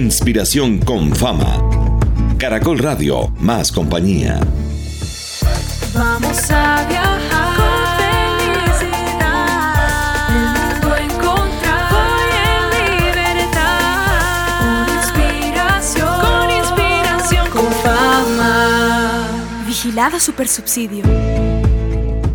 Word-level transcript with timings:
Inspiración 0.00 0.78
con 0.78 1.14
fama. 1.14 1.60
Caracol 2.38 2.78
Radio, 2.78 3.30
más 3.38 3.70
compañía. 3.70 4.40
Vamos 5.92 6.50
a 6.50 6.86
viajar 6.88 7.56
con 7.58 7.84
felicidad. 8.80 9.76
El 10.30 10.46
mundo 10.56 10.96
encontrar 10.96 12.30
en 12.32 12.62
libertad. 13.04 14.16
Con 14.86 15.20
inspiración, 15.36 16.16
con 16.22 16.48
inspiración, 16.50 17.44
con 17.50 17.70
fama. 17.84 19.28
Vigilada 19.66 20.18
Supersubsidio. 20.18 21.04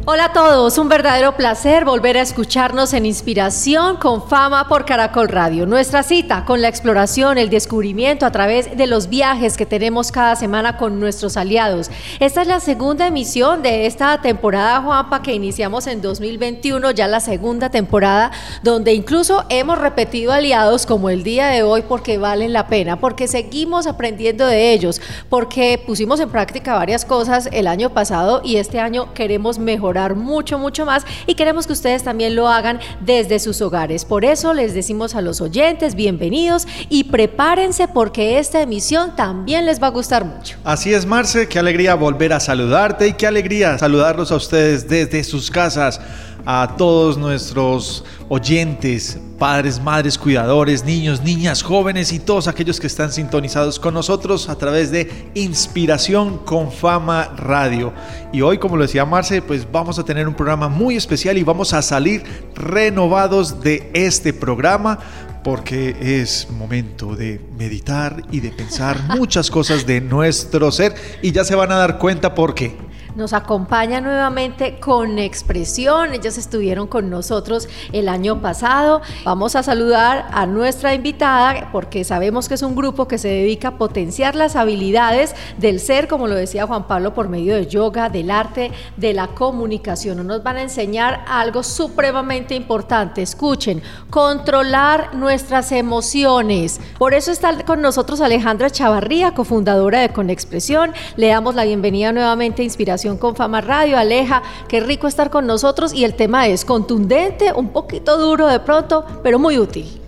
Hola 0.08 0.26
a 0.26 0.34
todos, 0.34 0.78
un 0.78 0.88
verdadero 0.88 1.36
placer 1.36 1.84
volver 1.84 2.16
a 2.16 2.22
escucharnos 2.22 2.94
en 2.94 3.08
Inspiración 3.08 3.98
con 3.98 4.22
Fama 4.30 4.68
por 4.68 4.86
Caracol 4.86 5.30
Radio. 5.30 5.66
Nuestra 5.66 6.04
cita 6.04 6.46
con 6.46 6.62
la 6.62 6.68
exploración, 6.68 7.40
el 7.40 7.50
descubrimiento 7.50 8.28
a 8.28 8.32
través 8.32 8.78
de 8.78 8.86
los 8.86 9.10
viajes 9.10 9.58
que 9.58 9.66
tenemos 9.66 10.12
cada 10.12 10.36
semana 10.36 10.78
con 10.78 11.00
nuestros 11.00 11.38
aliados. 11.38 11.90
Esta 12.20 12.44
es 12.44 12.48
la 12.48 12.60
segunda 12.60 13.08
emisión 13.08 13.64
de 13.64 13.88
esta 13.88 14.22
temporada, 14.22 14.80
Juanpa, 14.84 15.24
que 15.24 15.34
iniciamos 15.34 15.88
en 15.88 16.04
2021, 16.04 16.92
ya 16.92 17.08
la 17.08 17.20
segunda 17.20 17.72
temporada, 17.72 18.30
donde 18.62 18.94
incluso 18.94 19.46
hemos 19.50 19.80
repetido 19.80 20.34
aliados 20.34 20.86
como 20.86 21.10
el 21.10 21.24
día 21.24 21.48
de 21.48 21.64
hoy 21.64 21.82
porque 21.82 22.20
valen 22.20 22.54
la 22.54 22.68
pena, 22.68 23.00
porque 23.00 23.28
seguimos 23.28 23.88
aprendiendo 23.88 24.46
de 24.46 24.72
ellos, 24.72 25.02
porque 25.30 25.82
pusimos 25.84 26.20
en 26.20 26.30
práctica 26.30 26.76
varias 26.76 27.06
cosas 27.06 27.50
el 27.52 27.66
año 27.66 27.90
pasado 27.90 28.42
y 28.44 28.58
este 28.58 28.80
año 28.80 29.12
queremos 29.16 29.58
mejorar 29.58 29.95
mucho, 30.16 30.60
mucho 30.60 30.86
más 30.86 31.06
y 31.26 31.36
queremos 31.36 31.68
que 31.68 31.74
ustedes 31.74 32.04
también 32.04 32.36
lo 32.36 32.48
hagan 32.50 32.80
desde 33.00 33.40
sus 33.40 33.62
hogares. 33.62 34.06
Por 34.06 34.26
eso 34.26 34.54
les 34.54 34.74
decimos 34.74 35.16
a 35.16 35.22
los 35.22 35.42
oyentes, 35.42 35.96
bienvenidos 35.96 36.68
y 36.90 37.06
prepárense 37.06 37.88
porque 37.88 38.40
esta 38.40 38.62
emisión 38.62 39.16
también 39.16 39.66
les 39.66 39.82
va 39.82 39.88
a 39.88 39.92
gustar 39.92 40.26
mucho. 40.26 40.58
Así 40.64 40.94
es, 40.94 41.06
Marce, 41.06 41.48
qué 41.48 41.60
alegría 41.60 41.96
volver 41.96 42.34
a 42.34 42.40
saludarte 42.40 43.08
y 43.08 43.14
qué 43.14 43.28
alegría 43.28 43.78
saludarlos 43.78 44.32
a 44.32 44.36
ustedes 44.36 44.88
desde 44.88 45.24
sus 45.24 45.50
casas 45.50 46.02
a 46.46 46.76
todos 46.78 47.18
nuestros 47.18 48.06
oyentes, 48.30 49.20
padres, 49.40 49.82
madres, 49.82 50.18
cuidadores, 50.18 50.86
niños, 50.86 51.24
niñas, 51.24 51.64
jóvenes 51.64 52.14
y 52.14 52.20
todos 52.20 52.48
aquellos 52.48 52.80
que 52.80 52.88
están 52.88 53.12
sintonizados 53.12 53.80
con 53.80 53.94
nosotros 53.94 54.48
a 54.48 54.56
través 54.56 54.92
de 54.92 55.32
Inspiración 55.34 56.38
con 56.40 56.72
Fama 56.72 57.34
Radio. 57.36 57.94
Y 58.32 58.42
hoy, 58.42 58.58
como 58.60 58.78
lo 58.78 58.84
decía 58.84 59.06
Marce, 59.06 59.42
pues 59.42 59.70
vamos 59.72 59.98
a 59.98 60.06
tener 60.06 60.28
un 60.28 60.36
programa 60.36 60.70
muy 60.70 60.96
especial 60.96 61.38
y 61.38 61.44
vamos 61.44 61.74
a 61.74 61.82
salir 61.82 62.24
renovados 62.56 63.62
de 63.62 63.90
este 63.94 64.32
programa 64.32 65.00
porque 65.44 65.96
es 66.00 66.48
momento 66.50 67.16
de 67.16 67.40
meditar 67.58 68.24
y 68.32 68.40
de 68.40 68.50
pensar 68.50 69.00
muchas 69.16 69.52
cosas 69.52 69.86
de 69.86 70.02
nuestro 70.02 70.72
ser 70.72 70.96
y 71.22 71.32
ya 71.32 71.44
se 71.44 71.56
van 71.56 71.72
a 71.72 71.76
dar 71.76 71.98
cuenta 72.00 72.34
por 72.34 72.56
qué. 72.56 72.85
Nos 73.16 73.32
acompaña 73.32 74.02
nuevamente 74.02 74.78
con 74.82 75.20
expresión. 75.20 76.14
Ellos 76.14 76.38
estuvieron 76.38 76.88
con 76.88 77.10
nosotros 77.10 77.70
el 77.94 78.10
año 78.10 78.42
pasado. 78.42 79.02
Vamos 79.24 79.56
a 79.56 79.64
saludar 79.64 80.28
a 80.34 80.46
nuestra 80.46 80.94
invitada 80.94 81.70
porque 81.72 82.04
sabemos 82.04 82.50
que 82.50 82.56
es 82.56 82.62
un 82.62 82.76
grupo 82.76 83.08
que 83.08 83.18
se 83.18 83.30
dedica 83.30 83.70
a 83.70 83.78
potenciar 83.78 84.36
las 84.36 84.58
habilidades 84.58 85.34
del 85.58 85.80
ser, 85.80 86.10
como 86.10 86.28
lo 86.28 86.36
decía 86.36 86.68
Juan 86.68 86.88
Pablo, 86.88 87.14
por 87.14 87.30
medio 87.30 87.56
de 87.56 87.68
yoga, 87.68 88.10
del 88.10 88.30
arte, 88.30 88.72
de 88.98 89.14
la 89.14 89.28
comunicación. 89.28 90.28
Nos 90.28 90.44
van 90.44 90.58
a 90.58 90.64
enseñar 90.64 91.24
algo 91.30 91.64
supremamente 91.64 92.54
importante. 92.54 93.22
Escuchen, 93.22 93.82
controlar 94.10 95.16
nuestras 95.16 95.72
emociones. 95.72 96.82
Por 96.98 97.14
eso 97.14 97.32
está 97.32 97.64
con 97.64 97.82
nosotros 97.82 98.20
Alejandra 98.20 98.70
Chavarría, 98.70 99.34
cofundadora 99.34 100.02
de 100.02 100.10
Conexpresión. 100.10 100.92
Le 101.16 101.30
damos 101.30 101.56
la 101.56 101.64
bienvenida 101.64 102.12
nuevamente 102.12 102.62
a 102.62 102.66
Inspiración 102.66 103.05
con 103.14 103.36
Fama 103.36 103.62
Radio. 103.62 103.98
Aleja, 103.98 104.42
qué 104.68 104.80
rico 104.80 105.08
estar 105.08 105.30
con 105.30 105.46
nosotros 105.46 105.94
y 105.94 106.04
el 106.04 106.16
tema 106.16 106.48
es 106.48 106.66
contundente, 106.66 107.54
un 107.54 107.70
poquito 107.70 108.18
duro 108.18 108.48
de 108.48 108.60
pronto, 108.60 109.06
pero 109.22 109.38
muy 109.38 109.60
útil. 109.60 110.05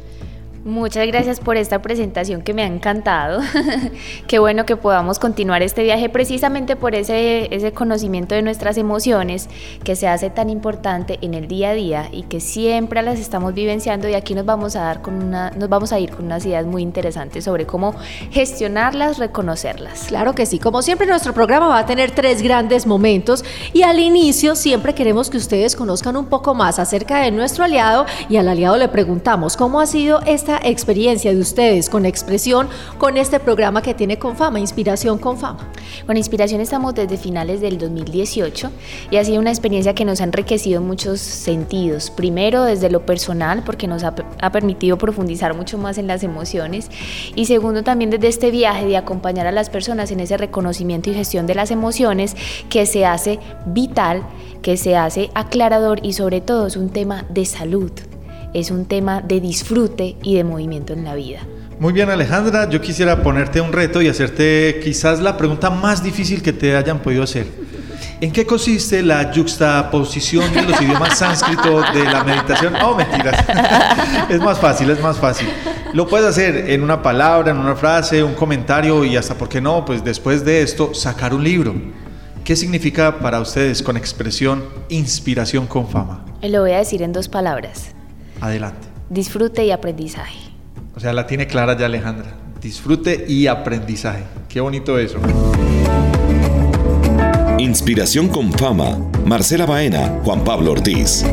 Muchas 0.67 1.07
gracias 1.07 1.39
por 1.39 1.55
esta 1.55 1.81
presentación 1.81 2.41
que 2.41 2.53
me 2.53 2.61
ha 2.61 2.65
encantado. 2.65 3.39
Qué 4.27 4.37
bueno 4.37 4.65
que 4.65 4.75
podamos 4.75 5.17
continuar 5.17 5.61
este 5.61 5.81
viaje 5.81 6.09
precisamente 6.09 6.75
por 6.75 6.93
ese, 6.93 7.55
ese 7.55 7.71
conocimiento 7.71 8.35
de 8.35 8.41
nuestras 8.41 8.77
emociones 8.77 9.47
que 9.85 9.95
se 9.95 10.09
hace 10.09 10.29
tan 10.29 10.49
importante 10.49 11.19
en 11.21 11.35
el 11.35 11.47
día 11.47 11.69
a 11.69 11.73
día 11.73 12.09
y 12.11 12.23
que 12.23 12.41
siempre 12.41 13.01
las 13.01 13.17
estamos 13.17 13.53
vivenciando 13.53 14.09
y 14.09 14.13
aquí 14.13 14.35
nos 14.35 14.43
vamos 14.43 14.75
a 14.75 14.81
dar 14.81 15.01
con 15.01 15.13
una, 15.13 15.51
nos 15.51 15.69
vamos 15.69 15.93
a 15.93 15.99
ir 15.99 16.11
con 16.11 16.25
unas 16.25 16.45
ideas 16.45 16.65
muy 16.65 16.81
interesantes 16.81 17.45
sobre 17.45 17.65
cómo 17.65 17.95
gestionarlas, 18.31 19.19
reconocerlas. 19.19 20.07
Claro 20.09 20.35
que 20.35 20.45
sí, 20.45 20.59
como 20.59 20.81
siempre 20.81 21.07
nuestro 21.07 21.33
programa 21.33 21.69
va 21.69 21.79
a 21.79 21.85
tener 21.85 22.11
tres 22.11 22.41
grandes 22.41 22.85
momentos 22.85 23.45
y 23.71 23.83
al 23.83 24.01
inicio 24.01 24.53
siempre 24.53 24.93
queremos 24.93 25.29
que 25.29 25.37
ustedes 25.37 25.77
conozcan 25.77 26.17
un 26.17 26.25
poco 26.25 26.53
más 26.53 26.77
acerca 26.77 27.21
de 27.21 27.31
nuestro 27.31 27.63
aliado 27.63 28.05
y 28.27 28.35
al 28.35 28.49
aliado 28.49 28.75
le 28.75 28.89
preguntamos 28.89 29.55
cómo 29.55 29.79
ha 29.79 29.85
sido 29.85 30.19
esta 30.25 30.56
experiencia 30.63 31.33
de 31.33 31.39
ustedes 31.39 31.89
con 31.89 32.05
expresión 32.05 32.67
con 32.97 33.17
este 33.17 33.39
programa 33.39 33.81
que 33.81 33.93
tiene 33.93 34.19
con 34.19 34.35
fama, 34.35 34.59
Inspiración 34.59 35.17
con 35.17 35.37
fama? 35.37 35.71
Con 36.05 36.17
Inspiración 36.17 36.61
estamos 36.61 36.95
desde 36.95 37.17
finales 37.17 37.61
del 37.61 37.77
2018 37.77 38.71
y 39.11 39.17
ha 39.17 39.23
sido 39.23 39.39
una 39.39 39.49
experiencia 39.49 39.93
que 39.93 40.05
nos 40.05 40.21
ha 40.21 40.25
enriquecido 40.25 40.81
en 40.81 40.87
muchos 40.87 41.19
sentidos. 41.19 42.09
Primero 42.09 42.63
desde 42.63 42.89
lo 42.89 43.05
personal 43.05 43.63
porque 43.63 43.87
nos 43.87 44.03
ha, 44.03 44.13
ha 44.39 44.51
permitido 44.51 44.97
profundizar 44.97 45.55
mucho 45.55 45.77
más 45.77 45.97
en 45.97 46.07
las 46.07 46.23
emociones 46.23 46.89
y 47.35 47.45
segundo 47.45 47.83
también 47.83 48.09
desde 48.09 48.27
este 48.27 48.51
viaje 48.51 48.85
de 48.85 48.97
acompañar 48.97 49.47
a 49.47 49.51
las 49.51 49.69
personas 49.69 50.11
en 50.11 50.19
ese 50.19 50.37
reconocimiento 50.37 51.09
y 51.09 51.13
gestión 51.13 51.47
de 51.47 51.55
las 51.55 51.71
emociones 51.71 52.35
que 52.69 52.85
se 52.85 53.05
hace 53.05 53.39
vital, 53.65 54.23
que 54.61 54.77
se 54.77 54.95
hace 54.95 55.29
aclarador 55.33 55.99
y 56.03 56.13
sobre 56.13 56.41
todo 56.41 56.67
es 56.67 56.77
un 56.77 56.89
tema 56.89 57.25
de 57.29 57.45
salud 57.45 57.91
es 58.59 58.71
un 58.71 58.85
tema 58.85 59.21
de 59.21 59.39
disfrute 59.39 60.17
y 60.23 60.35
de 60.35 60.43
movimiento 60.43 60.93
en 60.93 61.03
la 61.03 61.13
vida. 61.13 61.41
Muy 61.79 61.93
bien 61.93 62.09
Alejandra, 62.09 62.67
yo 62.67 62.81
quisiera 62.81 63.21
ponerte 63.21 63.61
un 63.61 63.71
reto 63.71 64.01
y 64.01 64.07
hacerte 64.07 64.79
quizás 64.83 65.19
la 65.19 65.37
pregunta 65.37 65.69
más 65.69 66.01
difícil 66.01 66.41
que 66.41 66.53
te 66.53 66.75
hayan 66.75 66.99
podido 66.99 67.21
hacer. 67.21 67.45
¿En 68.19 68.31
qué 68.31 68.47
consiste 68.47 69.03
la 69.03 69.31
juxtaposición 69.31 70.51
de 70.55 70.63
los 70.63 70.81
idiomas 70.81 71.17
sánscritos 71.19 71.93
de 71.93 72.03
la 72.05 72.23
meditación? 72.23 72.73
Oh, 72.77 72.95
mentiras. 72.95 73.45
es 74.29 74.41
más 74.41 74.57
fácil, 74.57 74.89
es 74.89 74.99
más 75.01 75.17
fácil. 75.17 75.47
Lo 75.93 76.07
puedes 76.07 76.25
hacer 76.25 76.71
en 76.71 76.81
una 76.81 77.03
palabra, 77.03 77.51
en 77.51 77.57
una 77.57 77.75
frase, 77.75 78.23
un 78.23 78.33
comentario 78.33 79.05
y 79.05 79.15
hasta, 79.15 79.35
¿por 79.35 79.49
qué 79.49 79.61
no? 79.61 79.85
Pues 79.85 80.03
después 80.03 80.43
de 80.43 80.63
esto, 80.63 80.95
sacar 80.95 81.31
un 81.35 81.43
libro. 81.43 81.75
¿Qué 82.43 82.55
significa 82.55 83.19
para 83.19 83.39
ustedes 83.39 83.83
con 83.83 83.97
expresión 83.97 84.65
inspiración 84.89 85.67
con 85.67 85.87
fama? 85.87 86.25
Lo 86.41 86.61
voy 86.61 86.71
a 86.71 86.79
decir 86.79 87.03
en 87.03 87.13
dos 87.13 87.27
palabras. 87.27 87.96
Adelante. 88.41 88.87
Disfrute 89.09 89.65
y 89.65 89.71
aprendizaje. 89.71 90.39
O 90.95 90.99
sea, 90.99 91.13
la 91.13 91.27
tiene 91.27 91.47
clara 91.47 91.77
ya 91.77 91.85
Alejandra. 91.85 92.33
Disfrute 92.61 93.25
y 93.27 93.47
aprendizaje. 93.47 94.23
Qué 94.49 94.59
bonito 94.59 94.97
eso. 94.97 95.19
Inspiración 97.59 98.27
con 98.27 98.51
fama. 98.51 98.97
Marcela 99.25 99.65
Baena, 99.65 100.19
Juan 100.23 100.43
Pablo 100.43 100.71
Ortiz. 100.71 101.25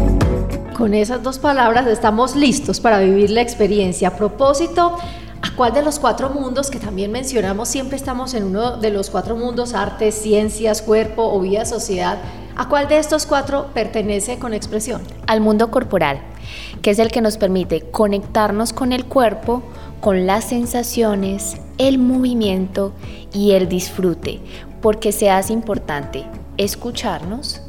Con 0.76 0.94
esas 0.94 1.22
dos 1.22 1.38
palabras 1.38 1.87
estamos 1.87 2.34
listos 2.34 2.81
para 2.81 2.98
vivir 2.98 3.31
la 3.31 3.41
experiencia. 3.41 4.09
A 4.09 4.16
propósito, 4.16 4.97
¿a 5.42 5.56
cuál 5.56 5.72
de 5.72 5.82
los 5.82 5.98
cuatro 5.98 6.31
mundos 6.31 6.71
que 6.71 6.78
también 6.78 7.12
mencionamos 7.12 7.69
siempre 7.69 7.97
estamos 7.97 8.34
en 8.34 8.44
uno 8.44 8.78
de 8.78 8.91
los 8.91 9.10
cuatro 9.10 9.36
mundos, 9.36 9.75
arte, 9.75 10.10
ciencias, 10.12 10.82
cuerpo 10.82 11.22
o 11.32 11.41
vida, 11.41 11.65
sociedad? 11.65 12.19
¿A 12.56 12.69
cuál 12.69 12.88
de 12.88 12.98
estos 12.98 13.26
cuatro 13.26 13.70
pertenece 13.75 14.38
con 14.38 14.54
expresión? 14.54 15.03
Al 15.26 15.41
mundo 15.41 15.70
corporal 15.70 16.20
que 16.82 16.91
es 16.91 16.98
el 16.98 17.10
que 17.10 17.20
nos 17.20 17.38
permite 17.38 17.81
conectarnos 17.81 18.72
con 18.72 18.92
el 18.92 19.06
cuerpo, 19.06 19.62
con 20.00 20.26
las 20.26 20.44
sensaciones, 20.44 21.56
el 21.78 21.98
movimiento 21.98 22.92
y 23.33 23.53
el 23.53 23.68
disfrute, 23.68 24.41
porque 24.80 25.12
se 25.12 25.30
hace 25.30 25.53
importante 25.53 26.24
escucharnos, 26.56 27.62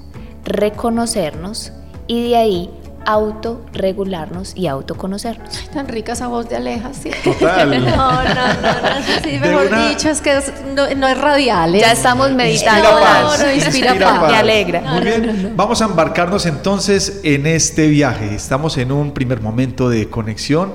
reconocernos 0.44 1.72
y 2.08 2.30
de 2.30 2.36
ahí 2.36 2.70
autorregularnos 3.06 4.54
y 4.56 4.68
autoconocernos. 4.68 5.70
tan 5.74 5.88
rica 5.88 6.14
esa 6.14 6.28
voz 6.28 6.50
de 6.50 6.58
Aleja, 6.58 6.94
sí. 6.94 7.12
Total. 7.24 7.66
No, 7.96 8.24
no, 8.24 8.24
no, 8.24 9.24
sí, 9.24 9.40
mejor 9.40 9.90
dicho, 9.90 10.10
es 10.10 10.22
que 10.22 10.40
no, 10.76 11.08
es 11.08 11.18
radial. 11.18 11.74
Ya 11.74 11.92
estamos 11.92 12.32
meditando. 12.32 12.90
Inspira 12.90 13.00
paz. 13.00 13.40
No, 13.40 13.46
no, 13.46 13.54
inspira, 13.54 13.96
paz. 14.00 14.32
Me 14.32 14.38
alegra. 14.38 14.82
Muy 14.82 15.02
bien, 15.02 15.54
vamos 15.56 15.82
a 15.82 15.86
embarcarnos 15.86 16.46
entonces 16.46 17.22
en 17.24 17.48
este 17.48 17.88
viaje. 17.88 18.34
Estamos 18.34 18.78
en 18.78 18.92
un 18.92 19.14
primer 19.14 19.42
momento 19.42 19.90
de 19.90 20.10
conexión 20.10 20.74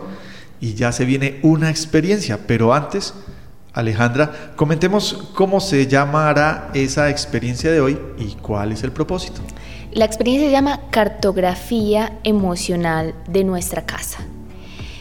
y 0.61 0.75
ya 0.75 0.93
se 0.93 1.05
viene 1.05 1.41
una 1.43 1.71
experiencia, 1.71 2.38
pero 2.47 2.73
antes... 2.73 3.15
Alejandra, 3.73 4.53
comentemos 4.56 5.31
cómo 5.35 5.61
se 5.61 5.87
llamará 5.87 6.71
esa 6.75 7.09
experiencia 7.09 7.71
de 7.71 7.81
hoy 7.81 7.99
y 8.19 8.35
cuál 8.35 8.73
es 8.73 8.83
el 8.83 8.91
propósito. 8.91 9.41
La 9.93 10.05
experiencia 10.05 10.47
se 10.47 10.53
llama 10.53 10.81
cartografía 10.91 12.13
emocional 12.23 13.13
de 13.29 13.43
nuestra 13.43 13.87
casa. 13.87 14.19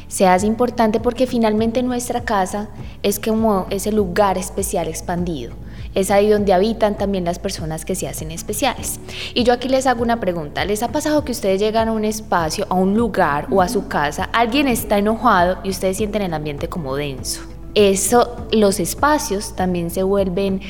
se 0.07 0.25
hace 0.25 0.47
importante 0.47 0.99
porque 0.99 1.27
finalmente 1.27 1.83
nuestra 1.83 2.21
casa 2.21 2.69
es 3.03 3.19
como 3.19 3.67
ese 3.69 3.91
lugar 3.91 4.39
especial 4.39 4.87
expandido. 4.87 5.53
Es 5.93 6.09
ahí 6.09 6.29
donde 6.29 6.51
habitan 6.51 6.97
también 6.97 7.25
las 7.25 7.37
personas 7.37 7.85
que 7.85 7.93
se 7.93 8.07
hacen 8.07 8.31
especiales. 8.31 8.99
Y 9.35 9.43
yo 9.43 9.53
aquí 9.53 9.69
les 9.69 9.85
hago 9.85 10.01
una 10.01 10.19
pregunta. 10.19 10.65
¿Les 10.65 10.81
ha 10.81 10.91
pasado 10.91 11.23
que 11.23 11.31
ustedes 11.31 11.59
llegan 11.59 11.89
a 11.89 11.91
un 11.91 12.05
espacio, 12.05 12.65
a 12.69 12.73
un 12.73 12.95
lugar 12.97 13.45
o 13.51 13.61
a 13.61 13.69
su 13.69 13.87
casa, 13.87 14.29
alguien 14.33 14.67
está 14.67 14.97
enojado 14.97 15.59
y 15.63 15.69
ustedes 15.69 15.97
sienten 15.97 16.23
el 16.23 16.33
ambiente 16.33 16.69
como 16.69 16.95
denso? 16.95 17.41
Eso, 17.75 18.47
los 18.51 18.79
espacios 18.79 19.55
también 19.55 19.91
se 19.91 20.01
vuelven 20.01 20.61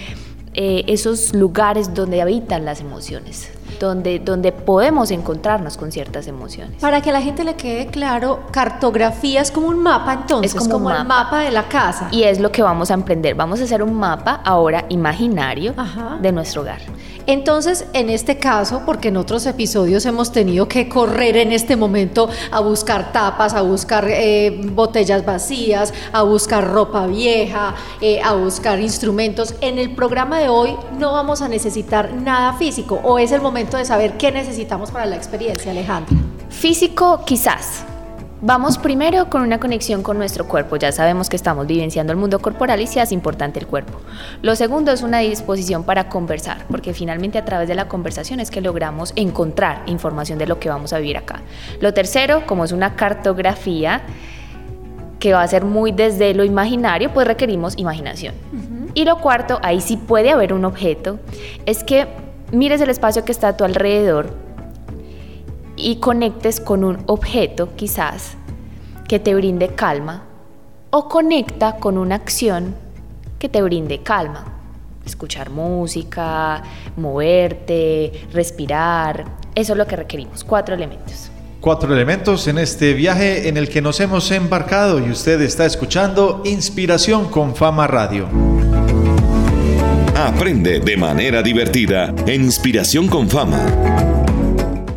eh, 0.54 0.84
esos 0.88 1.34
lugares 1.34 1.94
donde 1.94 2.22
habitan 2.22 2.66
las 2.66 2.82
emociones, 2.82 3.50
donde, 3.80 4.20
donde 4.20 4.52
podemos 4.52 5.12
encontrarnos 5.12 5.78
con 5.78 5.92
ciertas 5.92 6.28
emociones. 6.28 6.80
Para 6.82 7.02
que 7.02 7.10
a 7.10 7.14
la 7.14 7.22
gente 7.22 7.44
le 7.44 7.56
quede 7.56 7.88
claro, 7.88 8.42
cartografía 8.52 9.42
es 9.42 9.52
como 9.52 9.68
un 9.68 9.80
mapa 9.82 10.14
entonces, 10.14 10.54
Es 10.56 10.68
como 10.68 10.88
un 10.88 10.92
el 10.92 11.00
mapa. 11.00 11.24
mapa 11.24 11.40
de 11.42 11.52
la 11.52 11.68
casa. 11.68 12.08
Y 12.12 12.24
es 12.24 12.40
lo 12.40 12.52
que 12.52 12.62
vamos 12.62 12.92
a 12.92 12.94
emprender. 12.94 13.36
Vamos 13.36 13.60
a 13.62 13.64
hacer 13.66 13.84
un 13.84 13.94
mapa 13.94 14.42
ahora 14.44 14.86
imaginario 14.90 15.74
Ajá. 15.78 16.18
de 16.22 16.32
nuestro 16.32 16.62
hogar. 16.62 16.80
Entonces, 17.28 17.86
en 17.94 18.10
este 18.10 18.40
caso, 18.40 18.82
porque 18.88 19.10
en 19.10 19.18
otros 19.18 19.46
episodios 19.46 20.06
hemos 20.08 20.32
tenido 20.32 20.68
que 20.68 20.90
correr 20.90 21.38
en 21.38 21.52
este 21.52 21.76
momento 21.76 22.28
a 22.52 22.60
buscar 22.60 23.12
tapas, 23.12 23.54
a 23.54 23.62
buscar 23.62 24.06
eh, 24.10 24.60
botellas 24.74 25.24
vacías, 25.24 25.94
a 26.12 26.24
buscar 26.24 26.68
ropa 26.68 27.06
vieja, 27.06 27.76
eh, 28.02 28.20
a 28.24 28.34
buscar 28.34 28.80
instrumentos, 28.80 29.54
en 29.62 29.78
el 29.78 29.92
programa 29.94 30.40
de 30.40 30.50
hoy 30.50 30.76
no 30.98 31.12
vamos 31.12 31.44
a 31.44 31.48
necesitar 31.48 32.14
nada 32.14 32.54
físico 32.54 33.00
o 33.04 33.20
es 33.20 33.32
el 33.32 33.42
momento 33.42 33.59
de 33.68 33.86
saber 33.86 34.14
qué 34.14 34.32
necesitamos 34.32 34.90
para 34.90 35.06
la 35.06 35.18
experiencia, 35.18 35.72
Alejandra. 35.72 36.16
Físico, 36.50 37.24
quizás. 37.26 37.84
Vamos 38.42 38.78
primero 38.78 39.30
con 39.30 39.42
una 39.42 39.60
conexión 39.60 40.02
con 40.02 40.18
nuestro 40.18 40.48
cuerpo. 40.48 40.78
Ya 40.78 40.94
sabemos 40.94 41.30
que 41.30 41.36
estamos 41.36 41.68
vivenciando 41.68 42.14
el 42.14 42.18
mundo 42.18 42.40
corporal 42.40 42.80
y 42.80 42.88
se 42.88 43.02
hace 43.02 43.14
importante 43.14 43.60
el 43.60 43.68
cuerpo. 43.68 44.00
Lo 44.42 44.56
segundo 44.56 44.94
es 44.94 45.02
una 45.02 45.20
disposición 45.20 45.84
para 45.84 46.08
conversar, 46.08 46.66
porque 46.70 46.94
finalmente 46.94 47.38
a 47.38 47.44
través 47.44 47.68
de 47.68 47.76
la 47.76 47.90
conversación 47.90 48.40
es 48.40 48.50
que 48.50 48.62
logramos 48.62 49.12
encontrar 49.18 49.84
información 49.88 50.40
de 50.40 50.48
lo 50.48 50.58
que 50.58 50.70
vamos 50.70 50.94
a 50.94 51.00
vivir 51.00 51.18
acá. 51.18 51.42
Lo 51.82 51.94
tercero, 51.94 52.46
como 52.46 52.64
es 52.64 52.72
una 52.72 52.96
cartografía 52.96 54.04
que 55.20 55.34
va 55.34 55.42
a 55.42 55.48
ser 55.50 55.66
muy 55.66 55.92
desde 55.92 56.34
lo 56.34 56.46
imaginario, 56.46 57.14
pues 57.14 57.28
requerimos 57.28 57.78
imaginación. 57.78 58.34
Y 58.94 59.04
lo 59.04 59.20
cuarto, 59.20 59.60
ahí 59.64 59.82
sí 59.82 59.98
puede 59.98 60.32
haber 60.32 60.54
un 60.54 60.64
objeto, 60.64 61.20
es 61.66 61.84
que 61.84 62.08
mires 62.52 62.82
el 62.82 62.90
espacio 62.90 63.26
que 63.26 63.32
está 63.32 63.50
a 63.50 63.58
tu 63.58 63.64
alrededor 63.64 64.34
y 65.76 65.98
conectes 65.98 66.60
con 66.60 66.84
un 66.84 67.00
objeto 67.06 67.70
quizás 67.76 68.36
que 69.08 69.20
te 69.20 69.34
brinde 69.34 69.70
calma 69.70 70.24
o 70.92 71.08
conecta 71.08 71.78
con 71.78 71.98
una 71.98 72.16
acción 72.16 72.76
que 73.38 73.50
te 73.50 73.62
brinde 73.62 74.00
calma. 74.04 74.56
Escuchar 75.06 75.50
música, 75.50 76.62
moverte, 76.98 78.28
respirar, 78.32 79.26
eso 79.56 79.74
es 79.74 79.78
lo 79.78 79.88
que 79.88 79.96
requerimos, 79.96 80.44
cuatro 80.44 80.76
elementos. 80.76 81.32
Cuatro 81.62 81.94
elementos 81.94 82.48
en 82.48 82.58
este 82.58 82.94
viaje 82.94 83.50
en 83.50 83.58
el 83.58 83.70
que 83.70 83.82
nos 83.82 84.00
hemos 84.00 84.32
embarcado 84.32 85.00
y 85.00 85.10
usted 85.10 85.42
está 85.42 85.66
escuchando 85.66 86.42
Inspiración 86.46 87.30
con 87.30 87.56
Fama 87.56 87.88
Radio. 87.88 88.28
Aprende 90.28 90.82
de 90.82 90.98
manera 90.98 91.42
divertida 91.42 92.14
en 92.28 92.44
Inspiración 92.44 93.08
con 93.08 93.30
Fama. 93.30 94.09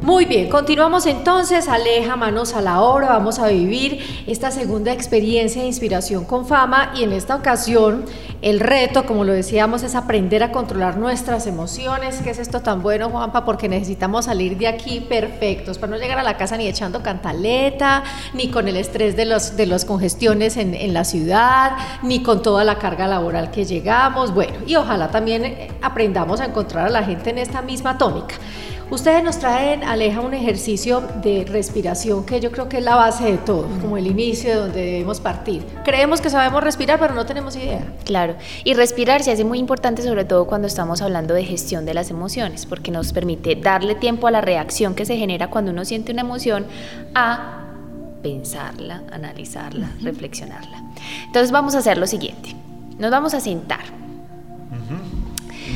Muy 0.02 0.24
bien, 0.24 0.50
continuamos 0.50 1.06
entonces, 1.06 1.68
Aleja, 1.68 2.16
manos 2.16 2.54
a 2.54 2.60
la 2.60 2.80
obra, 2.80 3.06
vamos 3.06 3.38
a 3.38 3.46
vivir 3.46 4.24
esta 4.26 4.50
segunda 4.50 4.92
experiencia 4.92 5.62
de 5.62 5.68
inspiración 5.68 6.24
con 6.24 6.44
fama 6.44 6.90
y 6.96 7.04
en 7.04 7.12
esta 7.12 7.36
ocasión 7.36 8.04
el 8.42 8.58
reto, 8.58 9.06
como 9.06 9.22
lo 9.22 9.32
decíamos, 9.32 9.84
es 9.84 9.94
aprender 9.94 10.42
a 10.42 10.50
controlar 10.50 10.96
nuestras 10.96 11.46
emociones. 11.46 12.20
¿Qué 12.24 12.30
es 12.30 12.40
esto 12.40 12.60
tan 12.60 12.82
bueno, 12.82 13.10
Juanpa? 13.10 13.44
Porque 13.44 13.68
necesitamos 13.68 14.24
salir 14.24 14.58
de 14.58 14.66
aquí 14.66 14.98
perfectos, 14.98 15.78
para 15.78 15.92
no 15.92 15.98
llegar 15.98 16.18
a 16.18 16.24
la 16.24 16.36
casa 16.36 16.56
ni 16.56 16.66
echando 16.66 17.04
cantaleta, 17.04 18.02
ni 18.34 18.50
con 18.50 18.66
el 18.66 18.76
estrés 18.76 19.14
de 19.14 19.26
los, 19.26 19.56
de 19.56 19.66
los 19.66 19.84
congestiones 19.84 20.56
en, 20.56 20.74
en 20.74 20.92
la 20.92 21.04
ciudad, 21.04 21.76
ni 22.02 22.24
con 22.24 22.42
toda 22.42 22.64
la 22.64 22.80
carga 22.80 23.06
laboral 23.06 23.52
que 23.52 23.64
llegamos. 23.64 24.34
Bueno, 24.34 24.54
y 24.66 24.74
ojalá 24.74 25.12
también 25.12 25.44
eh, 25.44 25.70
aprendamos 25.80 26.40
a 26.40 26.46
encontrar 26.46 26.88
a 26.88 26.90
la 26.90 27.04
gente 27.04 27.30
en 27.30 27.38
esta 27.38 27.62
misma 27.62 27.96
tónica. 27.96 28.34
Ustedes 28.92 29.24
nos 29.24 29.38
traen, 29.38 29.84
Aleja, 29.84 30.20
un 30.20 30.34
ejercicio 30.34 31.02
de 31.22 31.46
respiración 31.48 32.26
que 32.26 32.40
yo 32.40 32.52
creo 32.52 32.68
que 32.68 32.76
es 32.76 32.84
la 32.84 32.94
base 32.94 33.24
de 33.24 33.38
todo, 33.38 33.66
como 33.80 33.96
el 33.96 34.06
inicio 34.06 34.50
de 34.50 34.56
donde 34.56 34.80
debemos 34.82 35.18
partir. 35.18 35.64
Creemos 35.82 36.20
que 36.20 36.28
sabemos 36.28 36.62
respirar, 36.62 36.98
pero 36.98 37.14
no 37.14 37.24
tenemos 37.24 37.56
idea. 37.56 37.90
Claro, 38.04 38.34
y 38.64 38.74
respirar 38.74 39.22
se 39.22 39.32
hace 39.32 39.44
muy 39.44 39.58
importante 39.58 40.02
sobre 40.02 40.26
todo 40.26 40.46
cuando 40.46 40.68
estamos 40.68 41.00
hablando 41.00 41.32
de 41.32 41.42
gestión 41.42 41.86
de 41.86 41.94
las 41.94 42.10
emociones, 42.10 42.66
porque 42.66 42.90
nos 42.90 43.14
permite 43.14 43.56
darle 43.56 43.94
tiempo 43.94 44.26
a 44.26 44.30
la 44.30 44.42
reacción 44.42 44.94
que 44.94 45.06
se 45.06 45.16
genera 45.16 45.48
cuando 45.48 45.70
uno 45.70 45.86
siente 45.86 46.12
una 46.12 46.20
emoción 46.20 46.66
a 47.14 47.62
pensarla, 48.22 49.04
analizarla, 49.10 49.90
reflexionarla. 50.02 50.82
Entonces 51.24 51.50
vamos 51.50 51.74
a 51.76 51.78
hacer 51.78 51.96
lo 51.96 52.06
siguiente, 52.06 52.54
nos 52.98 53.10
vamos 53.10 53.32
a 53.32 53.40
sentar. 53.40 53.84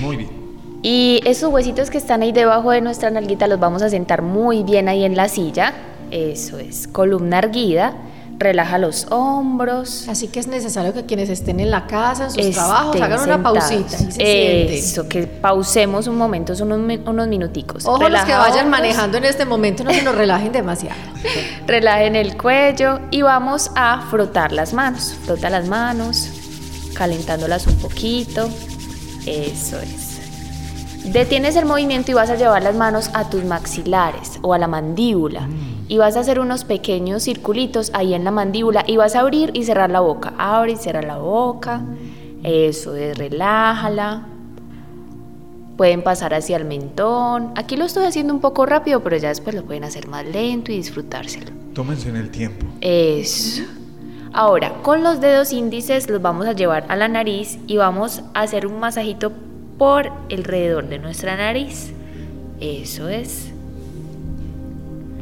Muy 0.03 0.17
bien. 0.19 0.46
Y 0.89 1.21
esos 1.25 1.53
huesitos 1.53 1.91
que 1.91 1.99
están 1.99 2.23
ahí 2.23 2.31
debajo 2.31 2.71
de 2.71 2.81
nuestra 2.81 3.11
nalguita 3.11 3.49
los 3.49 3.59
vamos 3.59 3.83
a 3.83 3.91
sentar 3.91 4.23
muy 4.23 4.63
bien 4.63 4.89
ahí 4.89 5.05
en 5.05 5.17
la 5.17 5.29
silla. 5.29 5.75
Eso 6.13 6.61
es, 6.61 6.87
columna 6.87 7.41
erguida. 7.41 7.97
Relaja 8.39 8.79
los 8.79 9.09
hombros. 9.11 10.07
Así 10.09 10.29
que 10.29 10.39
es 10.39 10.47
necesario 10.47 10.95
que 10.95 11.05
quienes 11.05 11.29
estén 11.29 11.59
en 11.59 11.73
la 11.73 11.89
casa, 11.89 12.27
en 12.27 12.31
sus 12.31 12.51
trabajos, 12.55 13.01
hagan 13.01 13.21
una 13.21 13.35
sentados. 13.35 13.59
pausita 13.59 13.97
y 13.97 13.99
se 13.99 14.11
sienten. 14.13 14.79
Eso, 14.79 15.09
que 15.09 15.27
pausemos 15.27 16.07
un 16.07 16.17
momento, 16.19 16.55
son 16.55 16.71
unos, 16.71 17.01
unos 17.05 17.27
minuticos. 17.27 17.85
Ojo 17.85 18.09
los 18.09 18.21
que 18.21 18.27
Relaja 18.27 18.39
vayan 18.39 18.67
hombros, 18.67 18.81
manejando 18.81 19.19
en 19.19 19.25
este 19.25 19.45
momento, 19.45 19.83
no 19.83 19.91
se 19.91 20.05
nos 20.05 20.15
relajen 20.15 20.53
demasiado. 20.53 21.01
Relajen 21.67 22.15
el 22.15 22.37
cuello 22.37 23.01
y 23.11 23.23
vamos 23.23 23.73
a 23.75 24.07
frotar 24.09 24.53
las 24.53 24.73
manos. 24.73 25.17
Frota 25.25 25.51
las 25.51 25.67
manos, 25.67 26.29
calentándolas 26.95 27.67
un 27.67 27.75
poquito. 27.75 28.49
Eso 29.27 29.81
es. 29.81 30.06
Detienes 31.13 31.55
el 31.57 31.67
movimiento 31.67 32.11
y 32.11 32.15
vas 32.15 32.31
a 32.31 32.35
llevar 32.35 32.63
las 32.63 32.75
manos 32.75 33.11
a 33.15 33.31
tus 33.31 33.45
maxilares 33.45 34.39
o 34.43 34.55
a 34.55 34.59
la 34.59 34.67
mandíbula. 34.67 35.49
Y 35.89 35.99
vas 35.99 36.17
a 36.17 36.21
hacer 36.21 36.41
unos 36.41 36.65
pequeños 36.65 37.23
circulitos 37.23 37.91
ahí 37.95 38.13
en 38.13 38.25
la 38.25 38.33
mandíbula 38.33 38.85
y 38.87 38.97
vas 38.97 39.15
a 39.15 39.21
abrir 39.21 39.53
y 39.55 39.65
cerrar 39.65 39.91
la 39.91 40.01
boca. 40.01 40.35
Abre 40.37 40.73
y 40.73 40.77
cierra 40.77 41.03
la 41.03 41.19
boca. 41.19 41.83
Eso 42.43 42.97
es, 42.97 43.17
relájala. 43.17 44.27
Pueden 45.77 46.03
pasar 46.03 46.35
hacia 46.35 46.57
el 46.57 46.65
mentón. 46.65 47.53
Aquí 47.55 47.77
lo 47.77 47.85
estoy 47.85 48.05
haciendo 48.07 48.35
un 48.35 48.41
poco 48.41 48.67
rápido, 48.67 49.01
pero 49.01 49.17
ya 49.17 49.29
después 49.29 49.55
lo 49.55 49.65
pueden 49.65 49.85
hacer 49.85 50.09
más 50.09 50.27
lento 50.27 50.73
y 50.73 50.77
disfrutárselo. 50.77 51.53
Tómense 51.73 52.09
en 52.09 52.17
el 52.17 52.31
tiempo. 52.31 52.67
Eso. 52.81 53.63
Ahora, 54.33 54.83
con 54.83 55.03
los 55.03 55.21
dedos 55.21 55.53
índices 55.53 56.11
los 56.11 56.21
vamos 56.21 56.47
a 56.47 56.53
llevar 56.53 56.85
a 56.89 56.97
la 56.97 57.09
nariz 57.09 57.59
y 57.67 57.77
vamos 57.77 58.23
a 58.35 58.41
hacer 58.41 58.67
un 58.67 58.81
masajito 58.81 59.33
por 59.79 60.11
alrededor 60.31 60.89
de 60.89 60.99
nuestra 60.99 61.37
nariz. 61.37 61.93
Eso 62.61 63.09
es. 63.09 63.53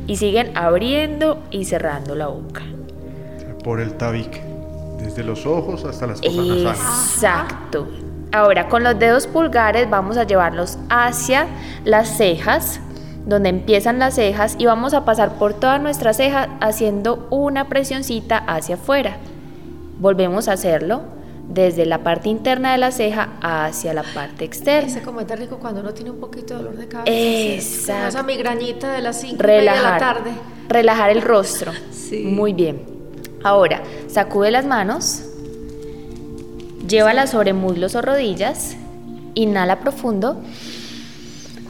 Y 0.06 0.16
siguen 0.16 0.56
abriendo 0.56 1.42
y 1.50 1.64
cerrando 1.64 2.14
la 2.14 2.28
boca. 2.28 2.62
Por 3.62 3.80
el 3.80 3.94
tabique. 3.94 4.42
Desde 4.98 5.24
los 5.24 5.46
ojos 5.46 5.84
hasta 5.84 6.06
las 6.06 6.20
fosas 6.20 6.46
nasales. 6.46 6.80
Exacto. 6.80 7.88
Ahora, 8.32 8.68
con 8.68 8.82
los 8.82 8.98
dedos 8.98 9.26
pulgares 9.26 9.88
vamos 9.88 10.16
a 10.16 10.24
llevarlos 10.24 10.78
hacia 10.88 11.46
las 11.84 12.16
cejas, 12.16 12.80
donde 13.26 13.48
empiezan 13.48 13.98
las 13.98 14.14
cejas, 14.14 14.56
y 14.58 14.66
vamos 14.66 14.92
a 14.92 15.04
pasar 15.04 15.38
por 15.38 15.54
toda 15.54 15.78
nuestra 15.78 16.12
ceja 16.12 16.48
haciendo 16.60 17.26
una 17.30 17.68
presioncita 17.68 18.38
hacia 18.38 18.74
afuera. 18.74 19.18
Volvemos 20.00 20.48
a 20.48 20.52
hacerlo 20.54 21.02
desde 21.48 21.86
la 21.86 22.02
parte 22.02 22.28
interna 22.28 22.72
de 22.72 22.78
la 22.78 22.90
ceja 22.90 23.30
hacia 23.40 23.94
la 23.94 24.02
parte 24.02 24.44
externa. 24.44 24.88
Ese 24.88 25.02
como 25.02 25.20
está 25.20 25.36
rico 25.36 25.58
cuando 25.58 25.80
uno 25.80 25.92
tiene 25.92 26.10
un 26.10 26.20
poquito 26.20 26.54
de 26.54 26.62
dolor 26.62 26.76
de 26.76 26.88
cabeza. 26.88 27.04
Como 27.10 27.18
esa 27.18 28.06
Exacto. 28.06 28.24
migrañita 28.24 28.92
de 28.92 29.02
las 29.02 29.20
5 29.20 29.42
de 29.42 29.62
la 29.62 29.98
tarde. 29.98 30.30
Relajar 30.68 31.10
el 31.10 31.22
rostro. 31.22 31.72
Sí. 32.04 32.18
Muy 32.24 32.52
bien. 32.52 32.84
Ahora, 33.42 33.82
sacude 34.08 34.50
las 34.50 34.66
manos. 34.66 35.22
Llévalas 36.86 37.30
sobre 37.30 37.54
muslos 37.54 37.94
o 37.94 38.02
rodillas. 38.02 38.76
Inhala 39.34 39.80
profundo. 39.80 40.42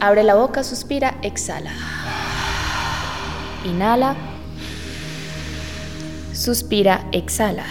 Abre 0.00 0.24
la 0.24 0.34
boca, 0.34 0.64
suspira, 0.64 1.14
exhala. 1.22 1.70
Inhala. 3.64 4.16
Suspira, 6.32 7.06
exhala. 7.12 7.64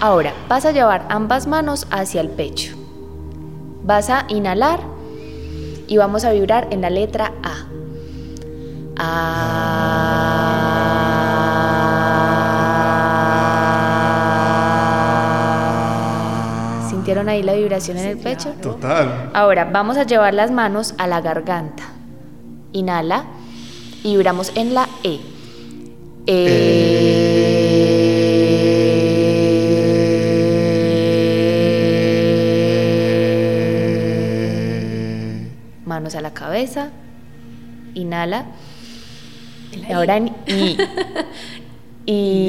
Ahora 0.00 0.32
vas 0.48 0.64
a 0.64 0.72
llevar 0.72 1.04
ambas 1.10 1.46
manos 1.46 1.86
hacia 1.90 2.22
el 2.22 2.30
pecho. 2.30 2.74
Vas 3.84 4.08
a 4.08 4.24
inhalar 4.28 4.80
y 5.86 5.98
vamos 5.98 6.24
a 6.24 6.32
vibrar 6.32 6.68
en 6.70 6.80
la 6.80 6.88
letra 6.88 7.34
A. 7.42 7.66
A. 8.96 9.60
¿Sintieron 16.88 17.28
ahí 17.28 17.42
la 17.42 17.52
vibración 17.52 17.98
en 17.98 18.06
el 18.06 18.16
pecho? 18.16 18.54
Total. 18.62 19.30
Ahora 19.34 19.66
vamos 19.66 19.98
a 19.98 20.04
llevar 20.04 20.32
las 20.32 20.50
manos 20.50 20.94
a 20.96 21.06
la 21.06 21.20
garganta. 21.20 21.82
Inhala 22.72 23.24
y 24.02 24.12
vibramos 24.16 24.52
en 24.54 24.72
la 24.72 24.88
E. 25.02 25.20
e. 26.26 26.69
Manos 36.00 36.14
a 36.14 36.22
la 36.22 36.30
cabeza. 36.30 36.88
Inhala. 37.92 38.46
Y 39.70 39.92
ahora 39.92 40.16
en 40.16 40.28
I. 40.46 40.78
Y 42.06 42.40